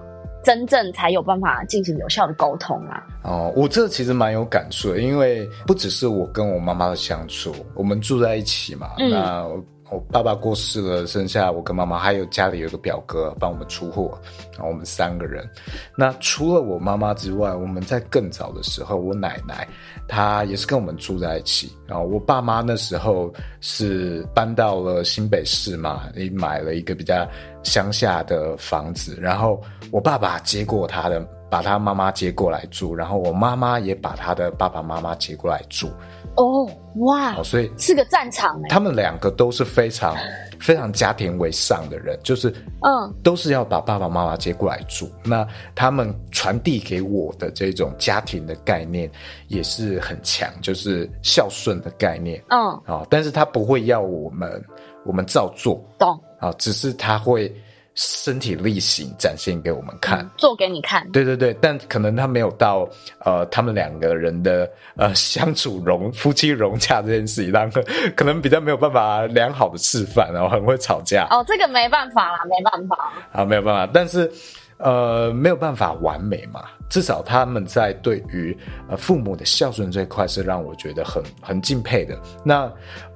[0.44, 3.04] 真正才有办法进行有效的沟通啊！
[3.24, 9.48] 哦，我这其实蛮有感触的，因为不只是我跟我妈妈的相处，我们住在一起嘛，嗯、那。
[9.92, 14.18] 我爸爸过世了，剩下我跟妈妈，还有家里有个表哥帮我们出货，
[14.54, 15.48] 然后我们三个人。
[15.98, 19.68] 那除了我妈妈之外，我们在更早的时候，我奶奶
[20.08, 21.76] 她也是跟我们住在一起。
[21.86, 23.30] 然后我爸妈那时候
[23.60, 27.28] 是搬到了新北市嘛，你买了一个比较
[27.62, 29.62] 乡下的房子，然后
[29.92, 31.20] 我爸爸接过他的，
[31.50, 35.92] 把他妈妈接过来住，然后我妈妈也把他的爸爸妈妈接过来住。
[36.36, 37.36] 哦，哇！
[37.36, 38.60] 哦，所以是个战场。
[38.70, 40.16] 他们两个都是非常
[40.60, 42.50] 非常家庭为上的人，就是
[42.82, 45.10] 嗯，都是要把爸爸妈妈接过来住。
[45.24, 49.12] 那他们传递给我的这种家庭的概念
[49.48, 52.44] 也是很强，就是孝顺的概念。
[52.50, 54.64] 嗯，哦，但是他不会要我们
[55.06, 56.20] 我们照做，懂？
[56.40, 57.54] 啊，只是他会。
[57.96, 61.10] 身体力行展现给我们看，嗯，做给你看。
[61.12, 62.90] 对对对，但可能他没有到
[63.20, 67.84] 呃，他们两个人的呃 相处融夫妻融洽这件事情，当可
[68.16, 71.28] 可能比较没有办法良好的示范，然后很会吵架。
[71.30, 73.90] 哦，这个没办法啦，没办法啊，没有办法。
[73.94, 74.32] 但是
[74.82, 78.58] 呃，没有办法完美嘛，至少他们在对于
[78.90, 82.20] 呃父母的孝顺这一块是让我觉得很很敬佩的。
[82.44, 82.72] 那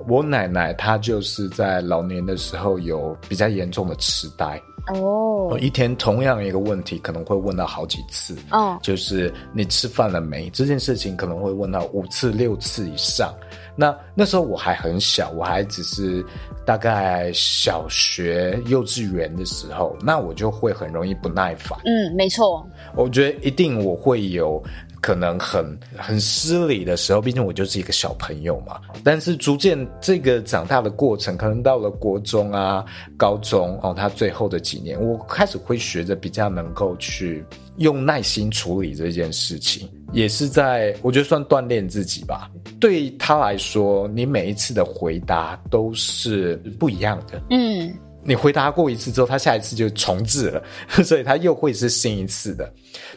[0.07, 4.61] 我奶奶她就是在老年的时候有比较严重的痴呆。
[4.93, 5.59] 哦，oh.
[5.59, 8.83] 一天同样一个问题可能会问到好几次，哦，oh.
[8.83, 10.47] 就是你吃饭了没？
[10.51, 13.33] 这件事情可能会问到五次六次以上。
[13.75, 16.25] 那那时候我还很小，我还只是
[16.65, 21.77] 大概小学幼稚园的时候，那我就会很容易不耐烦。
[21.85, 22.65] 嗯，没错，
[22.95, 24.63] 我觉得一定我会有。
[25.01, 25.63] 可能很
[25.95, 28.81] 很失礼的时候，毕竟我就是一个小朋友嘛。
[29.03, 32.83] 但是逐渐这个长大的过程，可能到了国中啊、
[33.15, 37.45] 高中哦，他最后的几年，我开始会学着比较能够去
[37.77, 42.49] 用耐心处理这件事情，也是在我觉得算锻炼自己吧。
[42.79, 47.41] 对他来说，你每一次的回答都是不一样的。
[47.49, 47.93] 嗯。
[48.27, 50.63] 你回答过一次之后，他下一次就重置了，
[51.05, 52.67] 所以他又会是新一次的。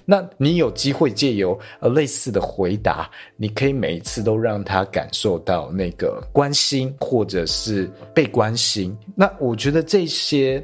[0.05, 8.95] 那你有机会借由呃类似的回答，你可以每一次都让他感受到那个关心，或者是被关心。
[9.15, 10.63] 那我觉得这些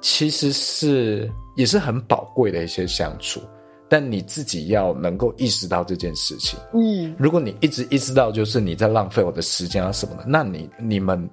[0.00, 3.40] 其实是也是很宝贵的一些相处，
[3.88, 6.58] 但你自己要能够意识到这件事情。
[6.72, 11.28] 嗯，如果你一直意识到就是你在浪费我的时间啊什么的，那你你们。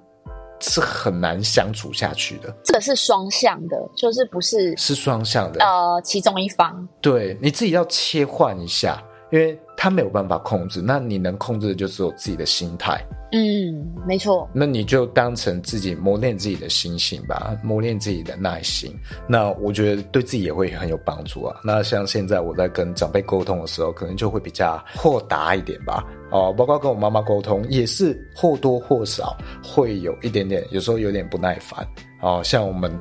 [0.64, 2.54] 是很难相处下去的。
[2.62, 5.58] 这个是双向的，就是不是是双向的。
[5.58, 13.04] 呃，其中一方，对，你自己要切换一下，因为他没有办法控制，那你能控制的就是我自己的心态。
[13.32, 14.48] 嗯，没错。
[14.52, 18.96] 那你就当成自己磨练自己的心性吧，磨练自己的耐心。
[19.26, 21.60] 那我觉得对自己也会很有帮助啊。
[21.64, 26.04] 那像现在我在跟长辈沟通的时候，可能就会比较豁达一点吧。
[26.30, 31.84] 哦，包括跟我妈妈沟通，也是或多或少会有一点点，有时候有点不耐烦。
[32.20, 32.96] 哦，像我们。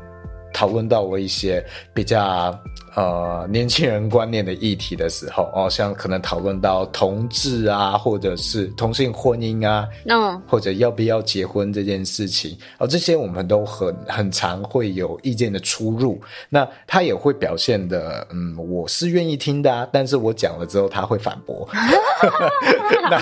[0.54, 2.54] 讨论到了一些比较
[2.96, 16.20] 呃年轻人观念的议题的时候，哦，像可能讨论到同志啊，或者是同性婚姻啊，嗯，或者要不要结婚这件事情，哦，这些我们都很很常会有意见的出入。
[16.50, 21.68] 那他也会表现的，嗯，我是愿意听的啊，但是我讲了之后他会反驳。
[23.10, 23.20] 那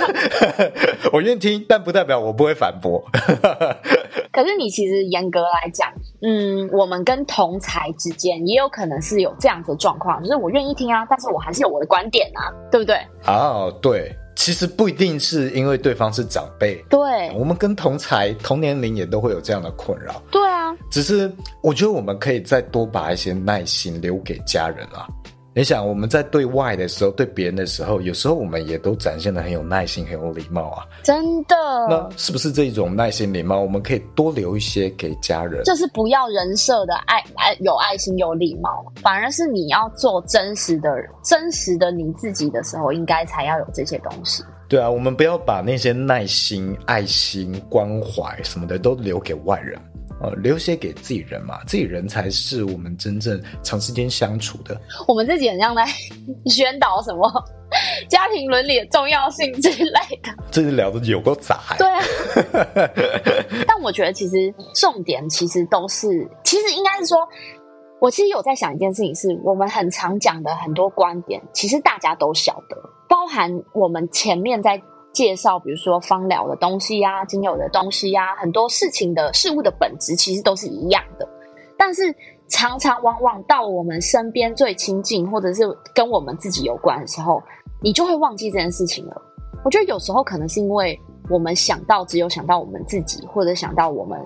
[1.14, 3.04] 我愿意听，但不代表我不会反驳。
[4.32, 5.92] 可是你其实严格来讲，
[6.22, 12.96] 嗯，我们跟同才之间也有可能是有这样子的状况，就是我愿意听啊，但是我还是有我的观点啊，对不对？
[13.28, 21.32] 哦，对，其实不一定是因为对方是长辈，对，我们跟同才同年龄也都会有这样的困扰，对啊，只是
[21.62, 25.08] 我觉得我们可以再多把一些耐心留给家人啊。
[25.60, 30.86] 你想我们在对外的时候，对别人的时候，有时候我们也都展现的很有耐心、很有礼貌啊。
[31.04, 31.56] 真的。
[31.90, 35.62] 那是不是这种耐心、礼貌，我们可以多留一些给家人？
[35.66, 40.90] 就是不要人设的爱爱有爱心、有礼貌，反而是你要做真实的、
[41.26, 44.42] 真实的你自己的时候，应该才要有这些东西。
[44.70, 49.78] 对啊，我们不要把那些耐心、爱心、关怀什么的都留给外人。
[50.22, 54.80] 呃，留些给自己人嘛，自己人才是我们真正长时间相处的。
[55.08, 55.86] 我们自己很像在
[56.48, 57.32] 宣导什么
[58.10, 60.30] 家庭伦理的重要性之类的。
[60.52, 61.62] 这是聊的有够杂。
[61.78, 62.02] 对啊。
[63.66, 66.08] 但我觉得其实重点其实都是，
[66.44, 67.18] 其实应该是说，
[68.02, 72.76] 我其实有在想一件事情，是我们很常讲的很多观点，其实大家都晓得，
[73.08, 74.82] 包含我们前面在。
[75.20, 81.28] 介绍，比如说芳疗的东西呀、啊，精油的东西呀、很多事情的事物的本质其实都是一样的，
[81.78, 82.16] 但是
[82.48, 85.64] 常常往往到我们身边最亲近，或者是
[85.94, 87.44] 跟我们自己有关的时候，
[87.84, 89.22] 你就会忘记这件事情了。
[89.66, 90.98] 我觉得有时候可能是因为
[91.30, 94.18] 我们想到只有想到我们自己，或者想到我们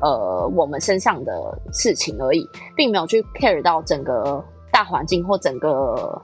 [0.00, 2.42] 呃我们身上的事情而已，
[2.74, 4.42] 并没有去 care 到整个
[4.72, 6.18] 大环境或整个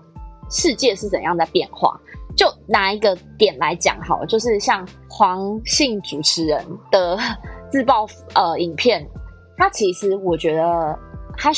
[0.51, 2.01] 世界是怎样在变化。
[2.37, 7.18] 就拿一个点来讲好了，就是像黄姓主持人的
[7.70, 9.07] 自爆呃影片，
[9.57, 10.99] 他其实我觉得
[11.37, 11.51] 他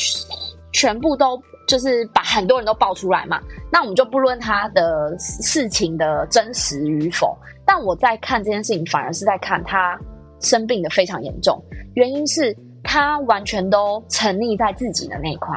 [0.72, 3.41] 全部都就是把很多人都爆出来嘛。
[3.72, 9.99] 那我们就不论他的事情的真实与否，但我在看这件事情，反而是在看他
[10.41, 11.62] 生病的非常严重，
[11.95, 12.55] 原因是
[12.85, 15.57] 他完全都沉溺在自己的那一块。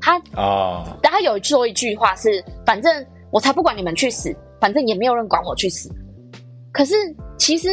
[0.00, 4.36] 他啊，但他有说一句话是：反正我才不管你们去死。
[4.60, 5.90] 反正也没有人管我去死，
[6.72, 6.94] 可是
[7.38, 7.68] 其实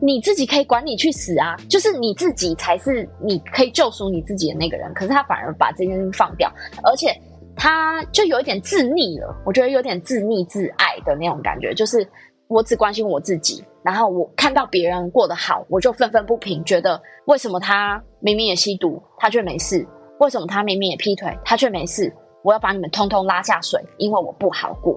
[0.00, 1.56] 你自己可以管你去死啊！
[1.68, 4.92] 就是你自己才是你可以救赎你自己的那个人。
[4.94, 6.48] 可是他反而把这件事放掉，
[6.84, 7.08] 而且
[7.56, 9.34] 他就有一点自溺了。
[9.44, 12.06] 我觉得有点自溺自爱的那种感觉，就是
[12.46, 19.84] 我只关心我自己，然后我看到别人过得好，我就愤愤不平，觉得为什么他明明也吸毒，他却没事？
[20.20, 22.12] 为什么他明明也劈腿，他却没事？
[22.44, 24.96] 我要把你们通通拉下水，因为我不好过。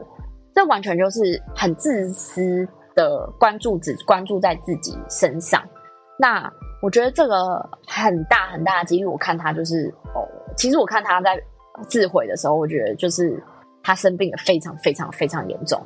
[0.54, 5.64] 这完全就是很自私的关注，只关注在自己身上。
[6.20, 11.42] 那我觉得这个很大很大的几率，我看他就是哦，其实我看他在
[11.88, 13.42] 自毁的时候，我觉得就是
[13.82, 15.82] 他生病的非常非常非常严重。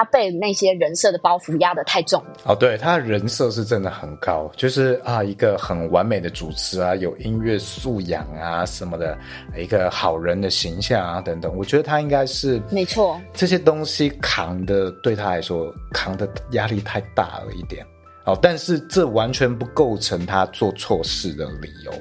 [0.00, 2.30] 他被那些人设的包袱压得太重了。
[2.46, 9.18] 哦，对，他的人设是真的很高，就是啊，一个很完美的主持啊，有音乐素养啊什么的，
[9.54, 11.54] 一个好人的形象啊等等。
[11.54, 17.84] 我觉得他应该是没错，这些东西扛的对他来说扛的压力太大了一点。
[18.24, 21.92] 哦，但是这完全不构成他做错事的理由。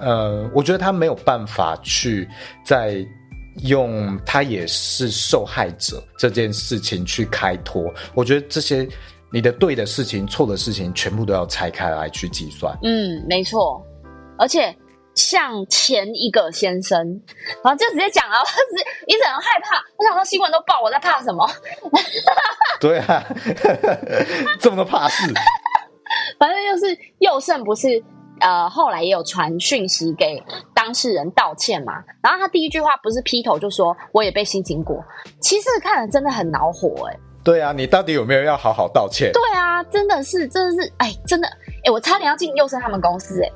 [0.00, 2.28] 呃，我觉得他没有办法去
[2.66, 3.06] 在。
[3.62, 8.86] 用他也是受害者这件事情去开脱，我觉得这些
[9.32, 12.76] 你的对的事情、错的事情，全部都要拆开来去计算。
[12.82, 13.80] 嗯，没错。
[14.38, 14.76] 而且
[15.14, 16.98] 像前一个先生，
[17.62, 18.38] 然后就直接讲了，
[19.06, 19.76] 一直很害怕。
[19.96, 21.48] 我想说新闻都报，我在怕什么？
[22.80, 23.24] 对啊，
[24.60, 25.32] 这么多怕事。
[26.38, 28.02] 反正就是佑胜不是。
[28.40, 30.42] 呃，后来也有传讯息给
[30.84, 35.02] 当事人道歉嘛，然后他第一句话不是劈头就说我也被性侵过，
[35.40, 37.20] 其实看了真的很恼火哎、欸。
[37.42, 39.32] 对啊，你到底有没有要好好道歉？
[39.32, 41.48] 对啊，真的是，真的是，哎，真的，
[41.86, 43.52] 哎，我差点要进佑生他们公司哎、欸，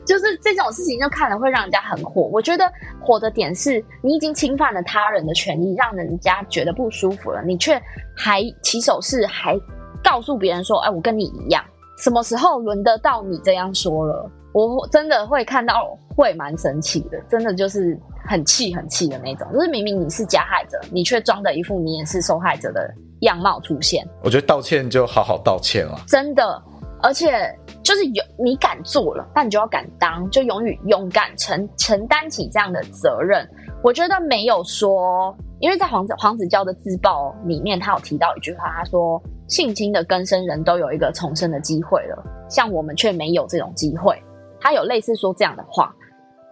[0.06, 2.22] 就是这种事情就看了会让人家很火。
[2.32, 2.72] 我觉得
[3.02, 7.78] 火的点是你已经侵犯了他人的权益，让人家觉得不舒服了，你却
[8.16, 9.60] 还起手是还。
[10.02, 11.64] 告诉别人说：“哎，我跟你一样。”
[11.98, 14.30] 什么时候轮得到你这样说了？
[14.52, 17.18] 我真的会看到，会蛮生气的。
[17.28, 19.48] 真的就是很气、很气的那种。
[19.52, 22.88] 就是明明你是加害者，你却装的一副你也是受害者的
[23.20, 24.06] 样貌出现。
[24.22, 25.98] 我觉得道歉就好好道歉了。
[26.06, 26.62] 真的，
[27.02, 33.48] 而且就是有你敢做了，那你就要敢当，就勇于勇敢承承担起这样的责任。
[33.82, 39.22] 我觉得没有说，因为在黄子黄子佼的自爆里面，他有提到一句话，他说。
[39.46, 44.18] 性侵的更生人都有一个重生的机会了，像我们却没有这种机会。
[44.58, 45.94] 他有类似说这样的话，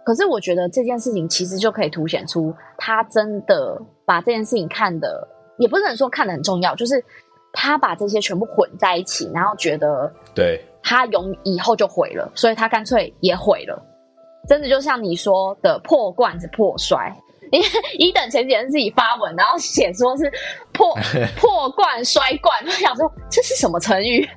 [0.05, 5.27] 可是我觉得这件事情其实就可以凸显出他真的把这件事情看得，
[5.57, 7.03] 也不能说看得很重要，就是
[7.51, 13.83] 他把这些全部混在一起，然后觉得对他永以后就毁了，所以他干脆也毁了。
[14.47, 17.11] 真的就像你说的破罐子破摔。
[17.53, 17.67] 因为
[17.99, 20.23] 一等前几天自己发文，然后写说是
[20.71, 20.91] 破
[21.37, 24.27] 破罐摔罐，我想说这是什么成语？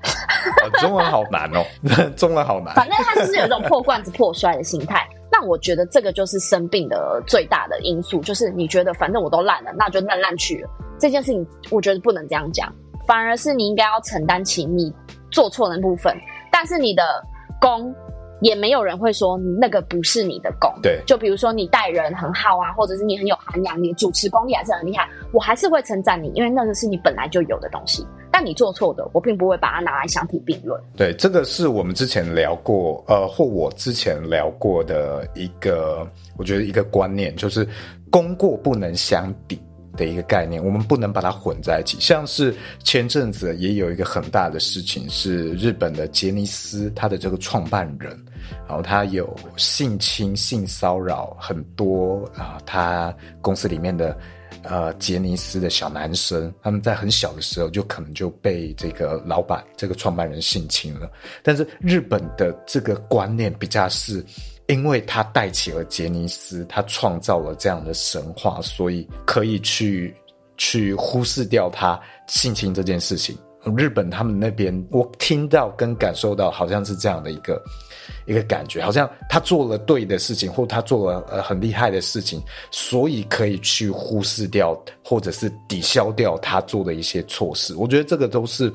[0.79, 1.65] 中文好难哦，
[2.15, 2.75] 中文好难。
[2.75, 5.09] 反正他就是有一种破罐子破摔的心态。
[5.33, 10.69] 那我觉得这个就是生病的最大的因素，就是你觉得反正我都烂了，那就烂烂去了。
[10.99, 12.71] 这件事情我觉得不能这样讲，
[13.07, 14.93] 反而是你应该要承担起你
[15.31, 16.15] 做错的部分，
[16.53, 17.03] 但是你的
[17.59, 17.95] 功。
[18.41, 28.07] 也没有人会说那个不是你的功，对，就比如说你待人很好啊，或者是你很有涵养，你的主持功力还是很厉害，我还是会称赞你，因为那个是你本来就有的东西。
[28.31, 30.79] 但你做错的，我并不会把它拿来相提并论。
[30.95, 36.07] 对，这个是我们之前聊过，呃，或我之前聊过的一个，
[36.37, 37.67] 我觉得一个观念就是
[38.11, 39.59] 功过不能相抵。
[39.97, 41.97] 的一个概念，我们不能把它混在一起。
[42.01, 48.11] 像是前阵子也有一个很大的事情，是日本的杰尼斯，他的这个创办人，
[48.69, 54.17] 然后他有性侵、性骚扰很多啊，他公司里面的
[54.63, 61.11] 呃杰尼斯的小男生，他们在很小的时候就可能就被这个老板、这个创办人性侵了。
[61.43, 64.25] 但是日本的这个观念比较是。
[64.69, 70.15] 因为他带起了杰尼斯，他创造了这样的神话，所以可以去
[70.57, 73.39] 去忽视掉他性侵这件事情。
[73.77, 77.63] 日本他们那边，我听到跟感受到好像是这样的一个
[78.27, 87.75] 一个感觉，好像他做了对的事情，或他做了呃很厉害的事情，所以可以去忽视掉，或者是抵消掉他做的一些错事。
[87.77, 88.73] 我觉得这个都是。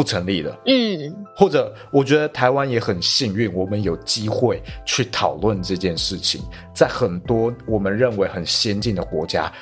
[0.00, 6.40] 不成立的，嗯，或者我觉得台湾也很幸运，我们有机会去讨论这件事情。
[6.74, 9.52] 在很多我们认为很先进的国家，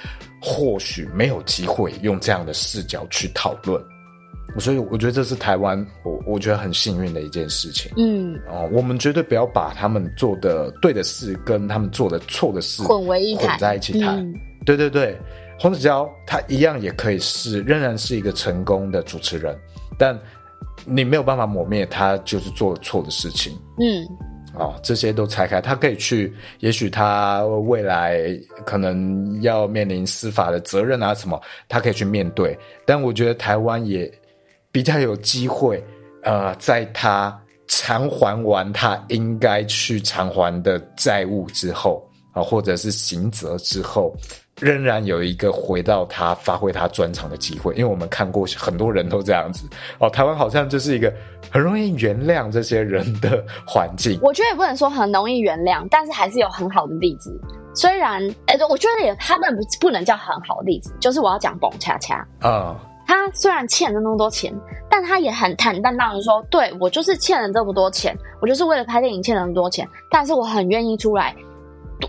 [0.41, 3.83] 或许没有机会用这样的视角去讨论。
[4.61, 7.91] 所以我觉得这是台湾，我我觉得很幸运的一件事情。
[7.97, 14.21] 嗯，哦，我们绝对不要把他们做的对的事跟他们做的错的事混为一谈，混在一起谈。
[14.21, 14.33] 嗯、
[14.65, 15.19] 对对对，
[15.59, 19.59] 黄子佼他一样也可以是，仍然是一个成功的主持人。
[19.99, 20.19] 但
[20.87, 24.07] 你没有办法抹灭他就是做了错的事情，嗯，
[24.55, 28.19] 哦，这些都拆开，他可以去，也许他未来
[28.65, 31.39] 可能要面临司法的责任啊什么，
[31.69, 32.59] 他可以去面对。
[32.87, 34.11] 但我觉得台湾也
[34.71, 35.85] 比较有机会，
[36.23, 44.17] 呃，在他偿还完他应该去偿还的债务之后啊，或者是刑责之后。
[44.61, 50.11] 仍然有一个回到他发挥他专长的机会，因为我们看过很多人都这样子哦。
[50.11, 51.13] 台湾好像就是一个
[51.51, 54.19] 很容易原谅这些人的环境。
[54.23, 57.39] 我觉得也不能说很容易原谅，但是还是有很好的例子。
[57.75, 60.93] 虽然，哎、欸，我觉得也他们不不能叫很好的例子。
[60.99, 64.53] 就是我要讲蹦恰恰啊，他虽然欠了那么多钱，
[64.91, 71.35] 但他也很坦荡荡的说：“对，我就是欠了这么多钱，我就是为了拍电影欠了那么多钱，但是我很愿意出来。”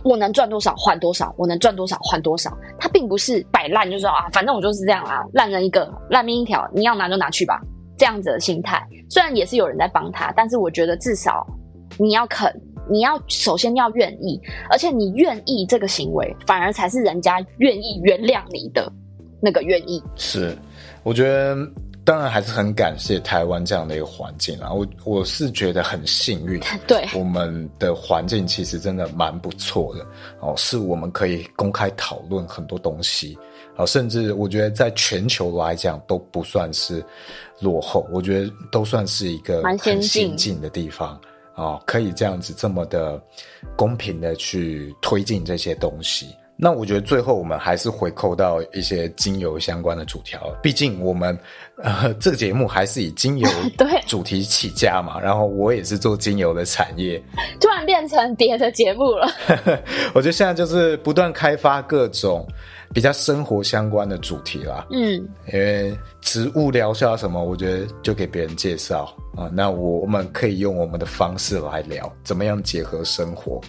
[0.03, 2.55] 我能赚多少还多少，我能赚多少还多少。
[2.79, 7.59] 他并不是摆烂，就是说啊，反正我就是这样啊，烂人一个，烂命一条，你要拿就拿去吧，
[7.97, 8.81] 这样子的心态。
[9.09, 11.45] 虽然也是有人在帮他，但是我觉得至少
[11.97, 12.53] 你要肯，
[12.89, 18.91] 你要首先要愿意，而且你愿意这个行为，反而才是人家愿意原谅你的
[19.41, 20.03] 那个愿意。
[20.15, 20.57] 是，
[21.03, 21.55] 我觉得。
[22.09, 30.03] 当然还是很感谢台湾这样的一个环境啊，我我是觉得很幸运， 对，我们的环境其实真的蛮不错的
[30.39, 33.37] 哦，是我们可以公开讨论很多东西，
[33.75, 37.05] 哦，甚至我觉得在全球来讲都不算是
[37.59, 41.09] 落后，我觉得都算是一个很先进的地方
[41.53, 43.21] 啊，哦，可以这样子这么的
[43.75, 46.25] 公平的去推进这些东西。
[46.61, 51.37] 那我觉得最后我们还是回扣到一些精油相关的主条，毕竟我们
[51.81, 53.49] 呃这个节目还是以精油
[54.05, 57.21] 主题起家嘛，然后我也是做精油的产业，
[57.61, 59.25] 突然变成别的节目了。
[60.13, 62.45] 我觉得现在就是不断开发各种
[62.93, 65.13] 比较生活相关的主题啦，嗯，
[65.53, 73.61] 因为植物疗效什么，我觉得就给别人介绍啊，那我我们可以用我们的方式来聊，怎么样结合生活，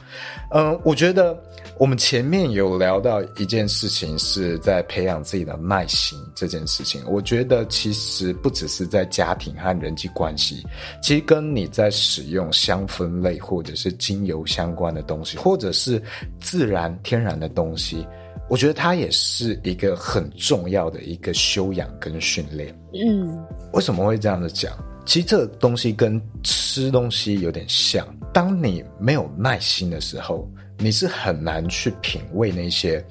[0.52, 1.36] 嗯，我觉得。
[1.78, 7.02] 我们前面有聊到一件事情，是在培养自己的耐心这件事情。
[7.06, 10.62] 我觉得其实不只是在家庭和人际关系，
[11.02, 16.02] 其实跟你在使用香氛类或者是精油相关的东西，或者是
[16.38, 18.06] 自然天然的东西，
[18.51, 22.78] 我觉得它也是一个很重要的一个修养跟训练。
[22.92, 23.38] 嗯，
[23.72, 24.76] 为什么会这样子讲？
[25.07, 30.46] 其实这个东西跟吃东西有点像，当你没有耐心的时候。
[30.82, 33.05] 你是很难去品味那些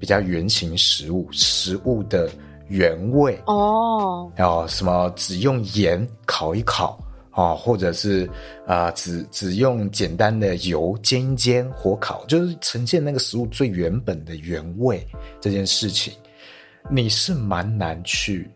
[0.00, 2.28] 比较原型食物，食物的
[2.66, 6.98] 原味哦，然后什么只用盐烤一烤
[7.34, 8.30] 啊，或者是
[8.66, 15.06] 啊、只只用简单的油煎一煎火烤，就是呈现那个食物最原本的原味
[15.40, 16.14] 这件事情，
[16.90, 18.48] 你是蛮难去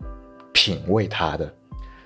[0.52, 1.52] 品味它的。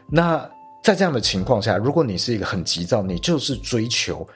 [0.08, 0.48] 那
[0.82, 4.26] 在这样的情况下，如果你是一个很急躁，你就是追求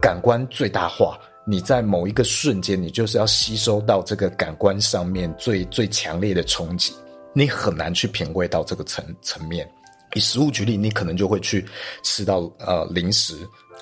[0.00, 1.18] 感官最大化。
[1.46, 6.92] 你在某一个瞬间，你就是要吸收到这个感官上面最最强烈的冲击，
[7.32, 9.68] 你很难去品味到这个层层面。
[10.14, 11.64] 以食物举例，你可能就会去
[12.02, 13.34] 吃到呃零食，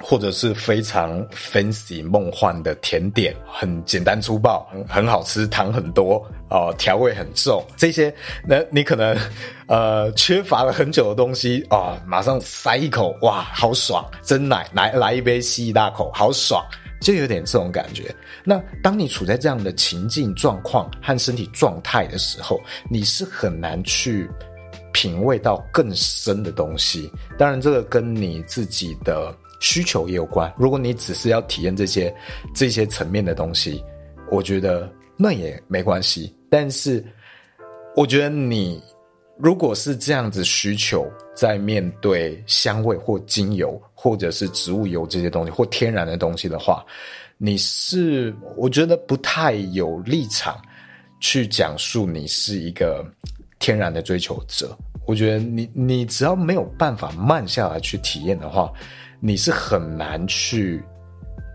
[0.03, 8.15] 或者是非常 fancy 梦幻的甜点，很简单粗暴，很好吃，糖很多哦，调味很重，这些
[8.47, 9.17] 那你可能
[9.67, 14.05] 呃缺乏了很久的东西啊，哦，马上塞一口，哇，好爽！
[14.23, 16.63] 真奶来来一杯，吸一大口，好爽，
[17.01, 18.15] 就有点这种感觉。
[18.45, 22.61] 那当你处在这样的情境状况和身体状态的时候，
[22.91, 24.29] 你是很难去。
[24.93, 30.53] 品味到更深的东西，当然这个跟你自己的需求也有关。
[30.57, 32.15] 如果你只是要体验这些
[32.55, 33.83] 这些层面的东西，
[34.31, 36.35] 我觉得那也没关系。
[36.51, 37.05] 但是，
[37.95, 38.83] 我觉得你
[39.37, 46.85] 如果是这样子需求，在面对香味或精油或者是植物油这些东西或天然的东西的话，
[47.37, 50.61] 你是我觉得不太有立场
[51.21, 53.05] 去讲述你是一个
[53.59, 54.77] 天然的追求者。
[55.07, 58.71] 我觉得你你只要没有办法慢下来去体验的话，
[59.21, 60.83] 你是很难去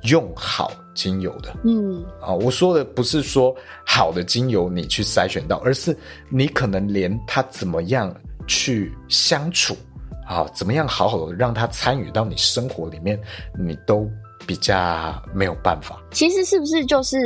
[0.06, 1.56] 用好精油的。
[1.64, 5.96] 嗯，啊，我说的不是说好的精油你去筛选到，而是
[6.30, 8.12] 你可能连它怎么样
[8.48, 9.78] 去相处
[10.26, 13.22] 啊，怎么样好好的让它参与到你生活里面，
[13.56, 14.10] 你都
[14.48, 16.02] 比较没有办法。
[16.12, 17.18] 其实是不是就是？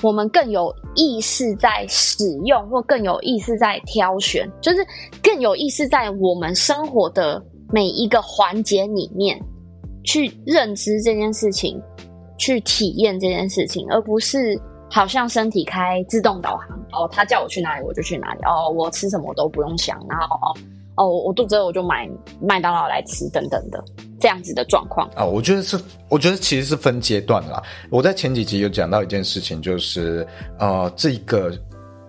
[0.00, 4.78] 我们更有意识在使用，或更有意识在挑选，就是
[5.22, 7.42] 更有意识在我们生活的
[7.72, 9.38] 每一个环节里面
[10.04, 11.80] 去认知这件事情，
[12.38, 20.54] 去体验这件事情，而不是好像身体开自动导航哦，他叫我去哪里我就去哪里哦，我吃什么都不用想，然后哦
[20.98, 22.06] 哦我肚子饿我就买
[22.40, 23.82] 麦当劳来吃等等的。
[24.20, 25.78] 这样子的状况啊，我觉得是，
[26.08, 27.62] 我觉得其实是分阶段啦。
[27.88, 30.26] 我在前几集有讲到一件事情，就是
[30.58, 31.56] 呃，这个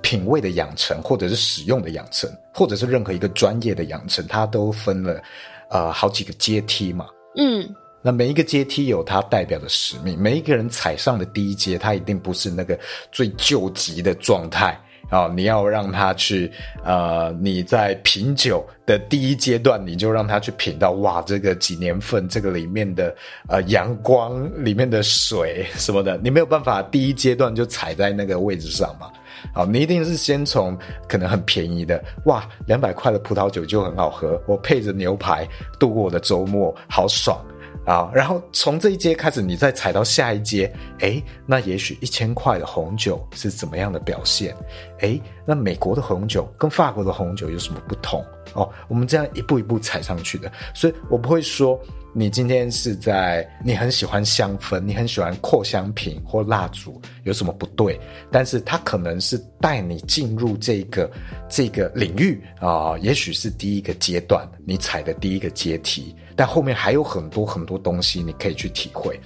[0.01, 5.21] 品味的养成，或者是使用的养成，或者是任何一个专业的养成，它都分了
[5.69, 7.05] 呃好几个阶梯嘛。
[7.37, 7.69] 嗯，
[8.01, 12.75] 那每一个阶梯有它代表的使命，每一个人踩上的第一阶，它一定不是那个
[13.11, 14.75] 最救急的状态。
[15.09, 16.51] 啊、哦，你要让他去，
[16.83, 23.15] 呃，你在品酒的第一阶段，你就让他去品到，哇，这个几年份，这个里面的
[23.47, 29.07] 呃阳光，里面的水什么的，你没有办法第一阶段就踩在那个位置上嘛。
[29.53, 35.47] 好，你一定是先从可能很便宜的，哇，两百块的葡萄酒就很好喝，我配着牛排
[35.79, 37.43] 度过我的周末，好爽。
[37.89, 44.55] 啊，然后从这一阶开始，你再踩到下一阶，诶，那也许一千块的红酒是怎么样的表现？
[44.99, 48.23] 诶，那美国的红酒跟法国的红酒有什么不同？
[48.53, 51.79] 哦，我们这样一步一步踩上去的，所以我不会说
[52.11, 57.99] 你今天是在你很喜欢香氛，你很喜欢扩香品或蜡烛有什么不对，
[58.31, 61.09] 但是它可能是带你进入这个
[61.47, 66.15] 这个领域啊，也许是第一个阶段，你踩的第一个阶梯。
[66.35, 69.19] 但后面还有很多很多东西你可以去体会，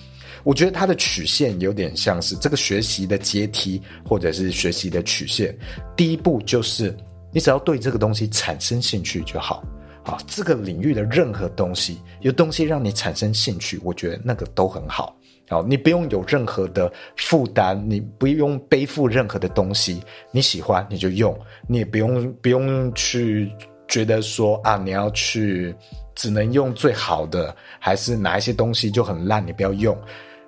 [0.44, 5.56] 我觉得它的曲线有点像是这个学习的阶梯，或者是学习的曲线。
[5.96, 6.96] 第一步就是
[7.32, 9.64] 你只要对这个东西产生兴趣就好
[10.04, 15.16] 啊，这个领域的任何东西，有东西让你产生兴趣，我觉得那个都很好。
[15.50, 20.02] 好，你不用有任何的负担，你不用背负任何的东西，
[20.32, 21.38] 你喜欢你就用，
[21.68, 23.52] 你也不用不用去
[23.88, 25.76] 觉得说啊，你要去。
[26.16, 29.46] 只能用最好的，还是哪一些东西就很烂？
[29.46, 29.98] 你不要用，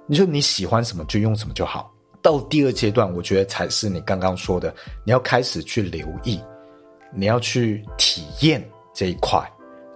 [0.06, 1.92] 你说你喜欢什么就用什么就好。
[2.22, 6.40] 到第二阶段，我觉得才是你刚刚说的，你要开始去留意，
[7.12, 8.64] 你要去体验
[8.96, 9.40] 这一块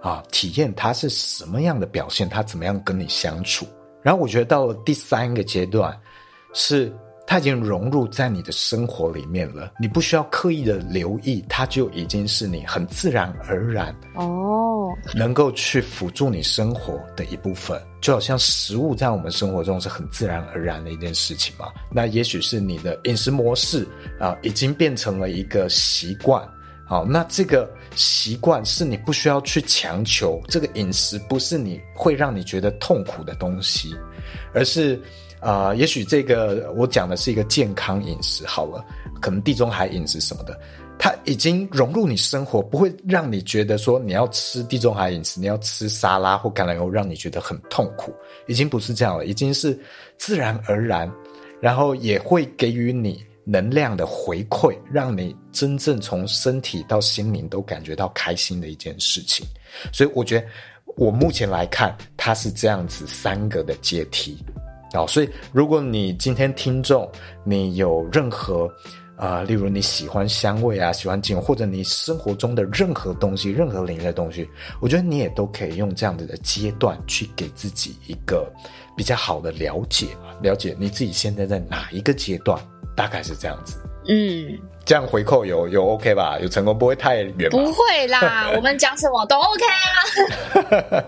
[0.00, 3.66] 啊，体验它是什么样的表现，它怎么样跟你相处。
[4.00, 5.98] 然后我觉得到了第三个阶段
[6.54, 6.94] 是。
[7.26, 17.80] 它已经融入在你的生活里面了，你不需要刻意的留意，它就已经是你很自然而然哦，能够去辅助你生活的一部分。
[18.00, 21.68] 就好像食物在我们生活中是很自然而然的一件事情嘛。
[21.92, 23.86] 那也许是你的饮食模式
[24.18, 26.42] 啊，已经变成了一个习惯。
[26.90, 33.94] 好，那这个习惯是你不需要去强求，这个饮食不是你会让你觉得痛苦的东西，
[34.52, 35.00] 而是。
[35.38, 38.84] 啊、呃，也许这个我讲的是一个健康饮食好了，
[39.22, 40.54] 可能地中海饮食什么的，
[40.98, 48.12] 它已经融入你生活，不会让你觉得说你要吃地中海饮食，你要吃沙拉或橄榄油，让你觉得很痛苦，
[48.48, 49.78] 已经不是这样了，已经是
[50.18, 51.10] 自然而然，
[51.58, 59.46] 然后也会给予你能量的回馈，让你真正从身体到心灵都感觉到开心的一件事情。
[59.92, 60.46] 所以我觉得，
[60.96, 64.38] 我目前来看，它是这样子三个的阶梯。
[64.92, 67.08] 啊，所以如果你今天听众
[67.44, 68.68] 你有任何
[69.20, 74.48] 啊、呃，例如你喜欢香味啊，喜欢精油，或者你生活中的任何东西，任何领域的东西，
[74.80, 78.50] 我觉得你也都可以用这样子的阶段去给自己一个
[78.96, 80.06] 比较好的了解，
[80.40, 82.58] 了解你自己现在在哪一个阶段，
[82.96, 83.76] 大概是这样子。
[84.08, 86.38] 嗯，这样回扣有有 OK 吧？
[86.40, 87.58] 有成功不会太远吧？
[87.58, 91.04] 不会啦， 我们讲什么都 OK 啊。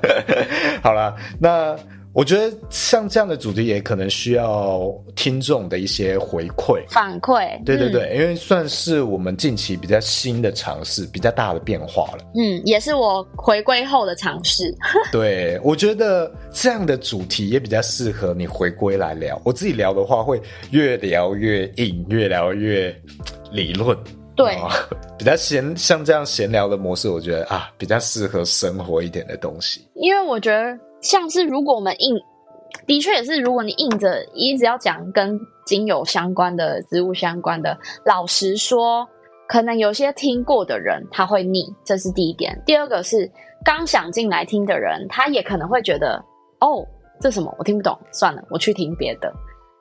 [0.84, 1.74] 好啦，那。
[2.14, 7.62] 我觉得像这样的主题也可能需要听众的一些回馈反馈。
[7.64, 12.18] 对对对，嗯，因为算是我们近期比较新的尝试，比较大的变化了。
[12.34, 14.74] 嗯，也是我回归后的尝试。
[15.10, 19.40] 对，我觉得这样的主题也比较适合你回归来聊。
[19.42, 20.38] 我自己聊的话，会
[20.70, 22.94] 越聊越硬，越聊越
[23.52, 23.96] 理论。
[24.36, 24.58] 对，
[25.18, 29.80] 比较闲，像这样闲聊的模式，我觉得啊，比较适合生活一点的东西。
[29.94, 30.78] 因为我觉得。
[31.02, 32.18] 像是如果我们硬，
[32.86, 37.76] 的确也是，如果你硬着一直要讲跟精油相关的、植物相关的，
[38.06, 39.06] 老实说，
[39.46, 42.60] 可能有些听过的人他会腻，这是第一点。
[42.64, 43.30] 第二个是
[43.64, 46.24] 刚想进来听的人，他也可能会觉得，
[46.60, 46.86] 哦，
[47.20, 49.32] 这什么我听不懂，算了，我去听别的。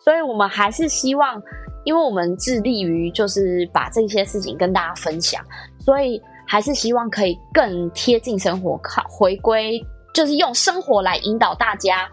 [0.04, 1.42] 所以我们还是希望，
[1.84, 5.44] 因为我们致力于就是把这些事情跟大家分享，
[5.80, 9.80] 所以还是希望可以更贴近生活，靠回归。
[10.14, 12.10] 就是用生活来引导大家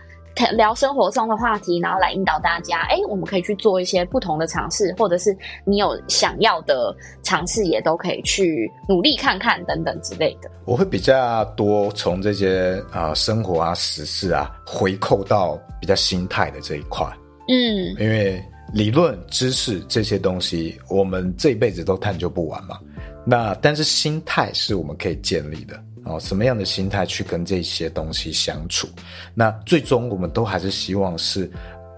[0.53, 2.83] 聊生活中的话题，然后来引导大家。
[2.83, 6.95] 哎，我们可以去做一些不同的尝试，或者是你有想要的
[7.25, 10.49] 尝试，也都可以去努力看看等等之类的。
[10.65, 17.05] 我会比较多从这些啊、呃、生活啊实事啊回扣到比较心态的这一块。
[17.49, 18.41] 嗯，因为
[18.73, 22.79] 理论知识这些东西，我们这一辈子都探究不完嘛。
[23.27, 25.83] 那但是心态是我们可以建立的。
[26.09, 28.89] 哦，什么样的心态去跟这些东西相处？
[29.35, 31.51] 那最终我们都还是希望是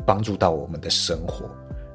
[0.05, 1.49] 帮助到我们的生活。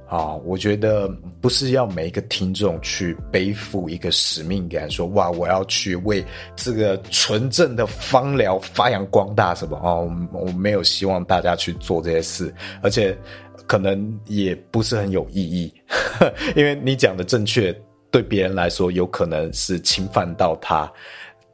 [0.07, 1.09] 啊、我觉得
[1.41, 6.23] 不是要每一个听众去背负一个使命感，说哇，我要去为
[6.55, 12.53] 这个纯正的芳疗发扬光大什么哦，我没有希望大家去做这些事，
[12.83, 13.17] 而且
[13.65, 15.73] 可能也不是很有意义，
[16.55, 17.75] 因为你讲的正确，
[18.11, 20.89] 对别人来说有可能是侵犯到他。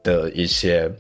[0.04, 0.92] 的一些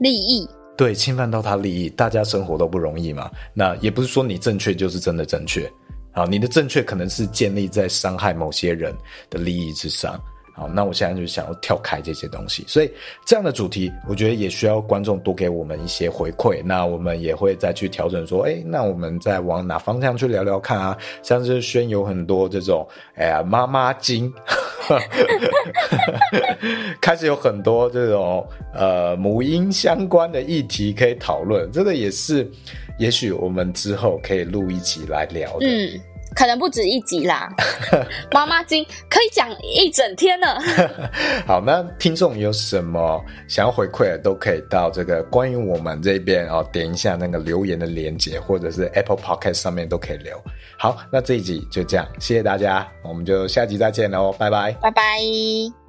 [0.00, 3.30] 利益，对，侵犯到他利益，大家生活都不容易嘛。
[3.52, 5.70] 那也不是说你正确就是真的正确，
[6.12, 8.94] 啊，你的正确可能是建立在伤害某些人
[9.30, 10.20] 的利益之上。
[10.56, 12.88] 好，那我现在就想要跳开这些东西，所以
[13.26, 16.62] 这样的主题，我觉得也需要观众多给我们一些回馈。
[16.64, 20.96] 那我们也会再去调整，说，哎，那我们再往哪方向去聊聊看啊？
[21.24, 22.86] 像是轩有很多这种，
[23.16, 24.32] 哎呀，妈妈经，
[27.02, 32.48] 开始有很多这种呃母婴相关的议题可以讨论，这个也是，
[32.96, 35.66] 也许我们之后可以录一集来聊的。
[35.66, 36.13] 嗯。
[36.34, 37.48] 可能不止一集啦，
[38.32, 40.46] 妈妈经可以讲一整天呢。
[41.46, 50.42] 好，那听众有什么想要回馈的，都可以到这个关于我们这边哦，点一下那个留言的连接，或者是 Apple Podcast 上面都可以留。
[50.78, 55.83] 好，那这一集就这样，谢谢大家，我们就下集再见喽，拜拜，拜拜。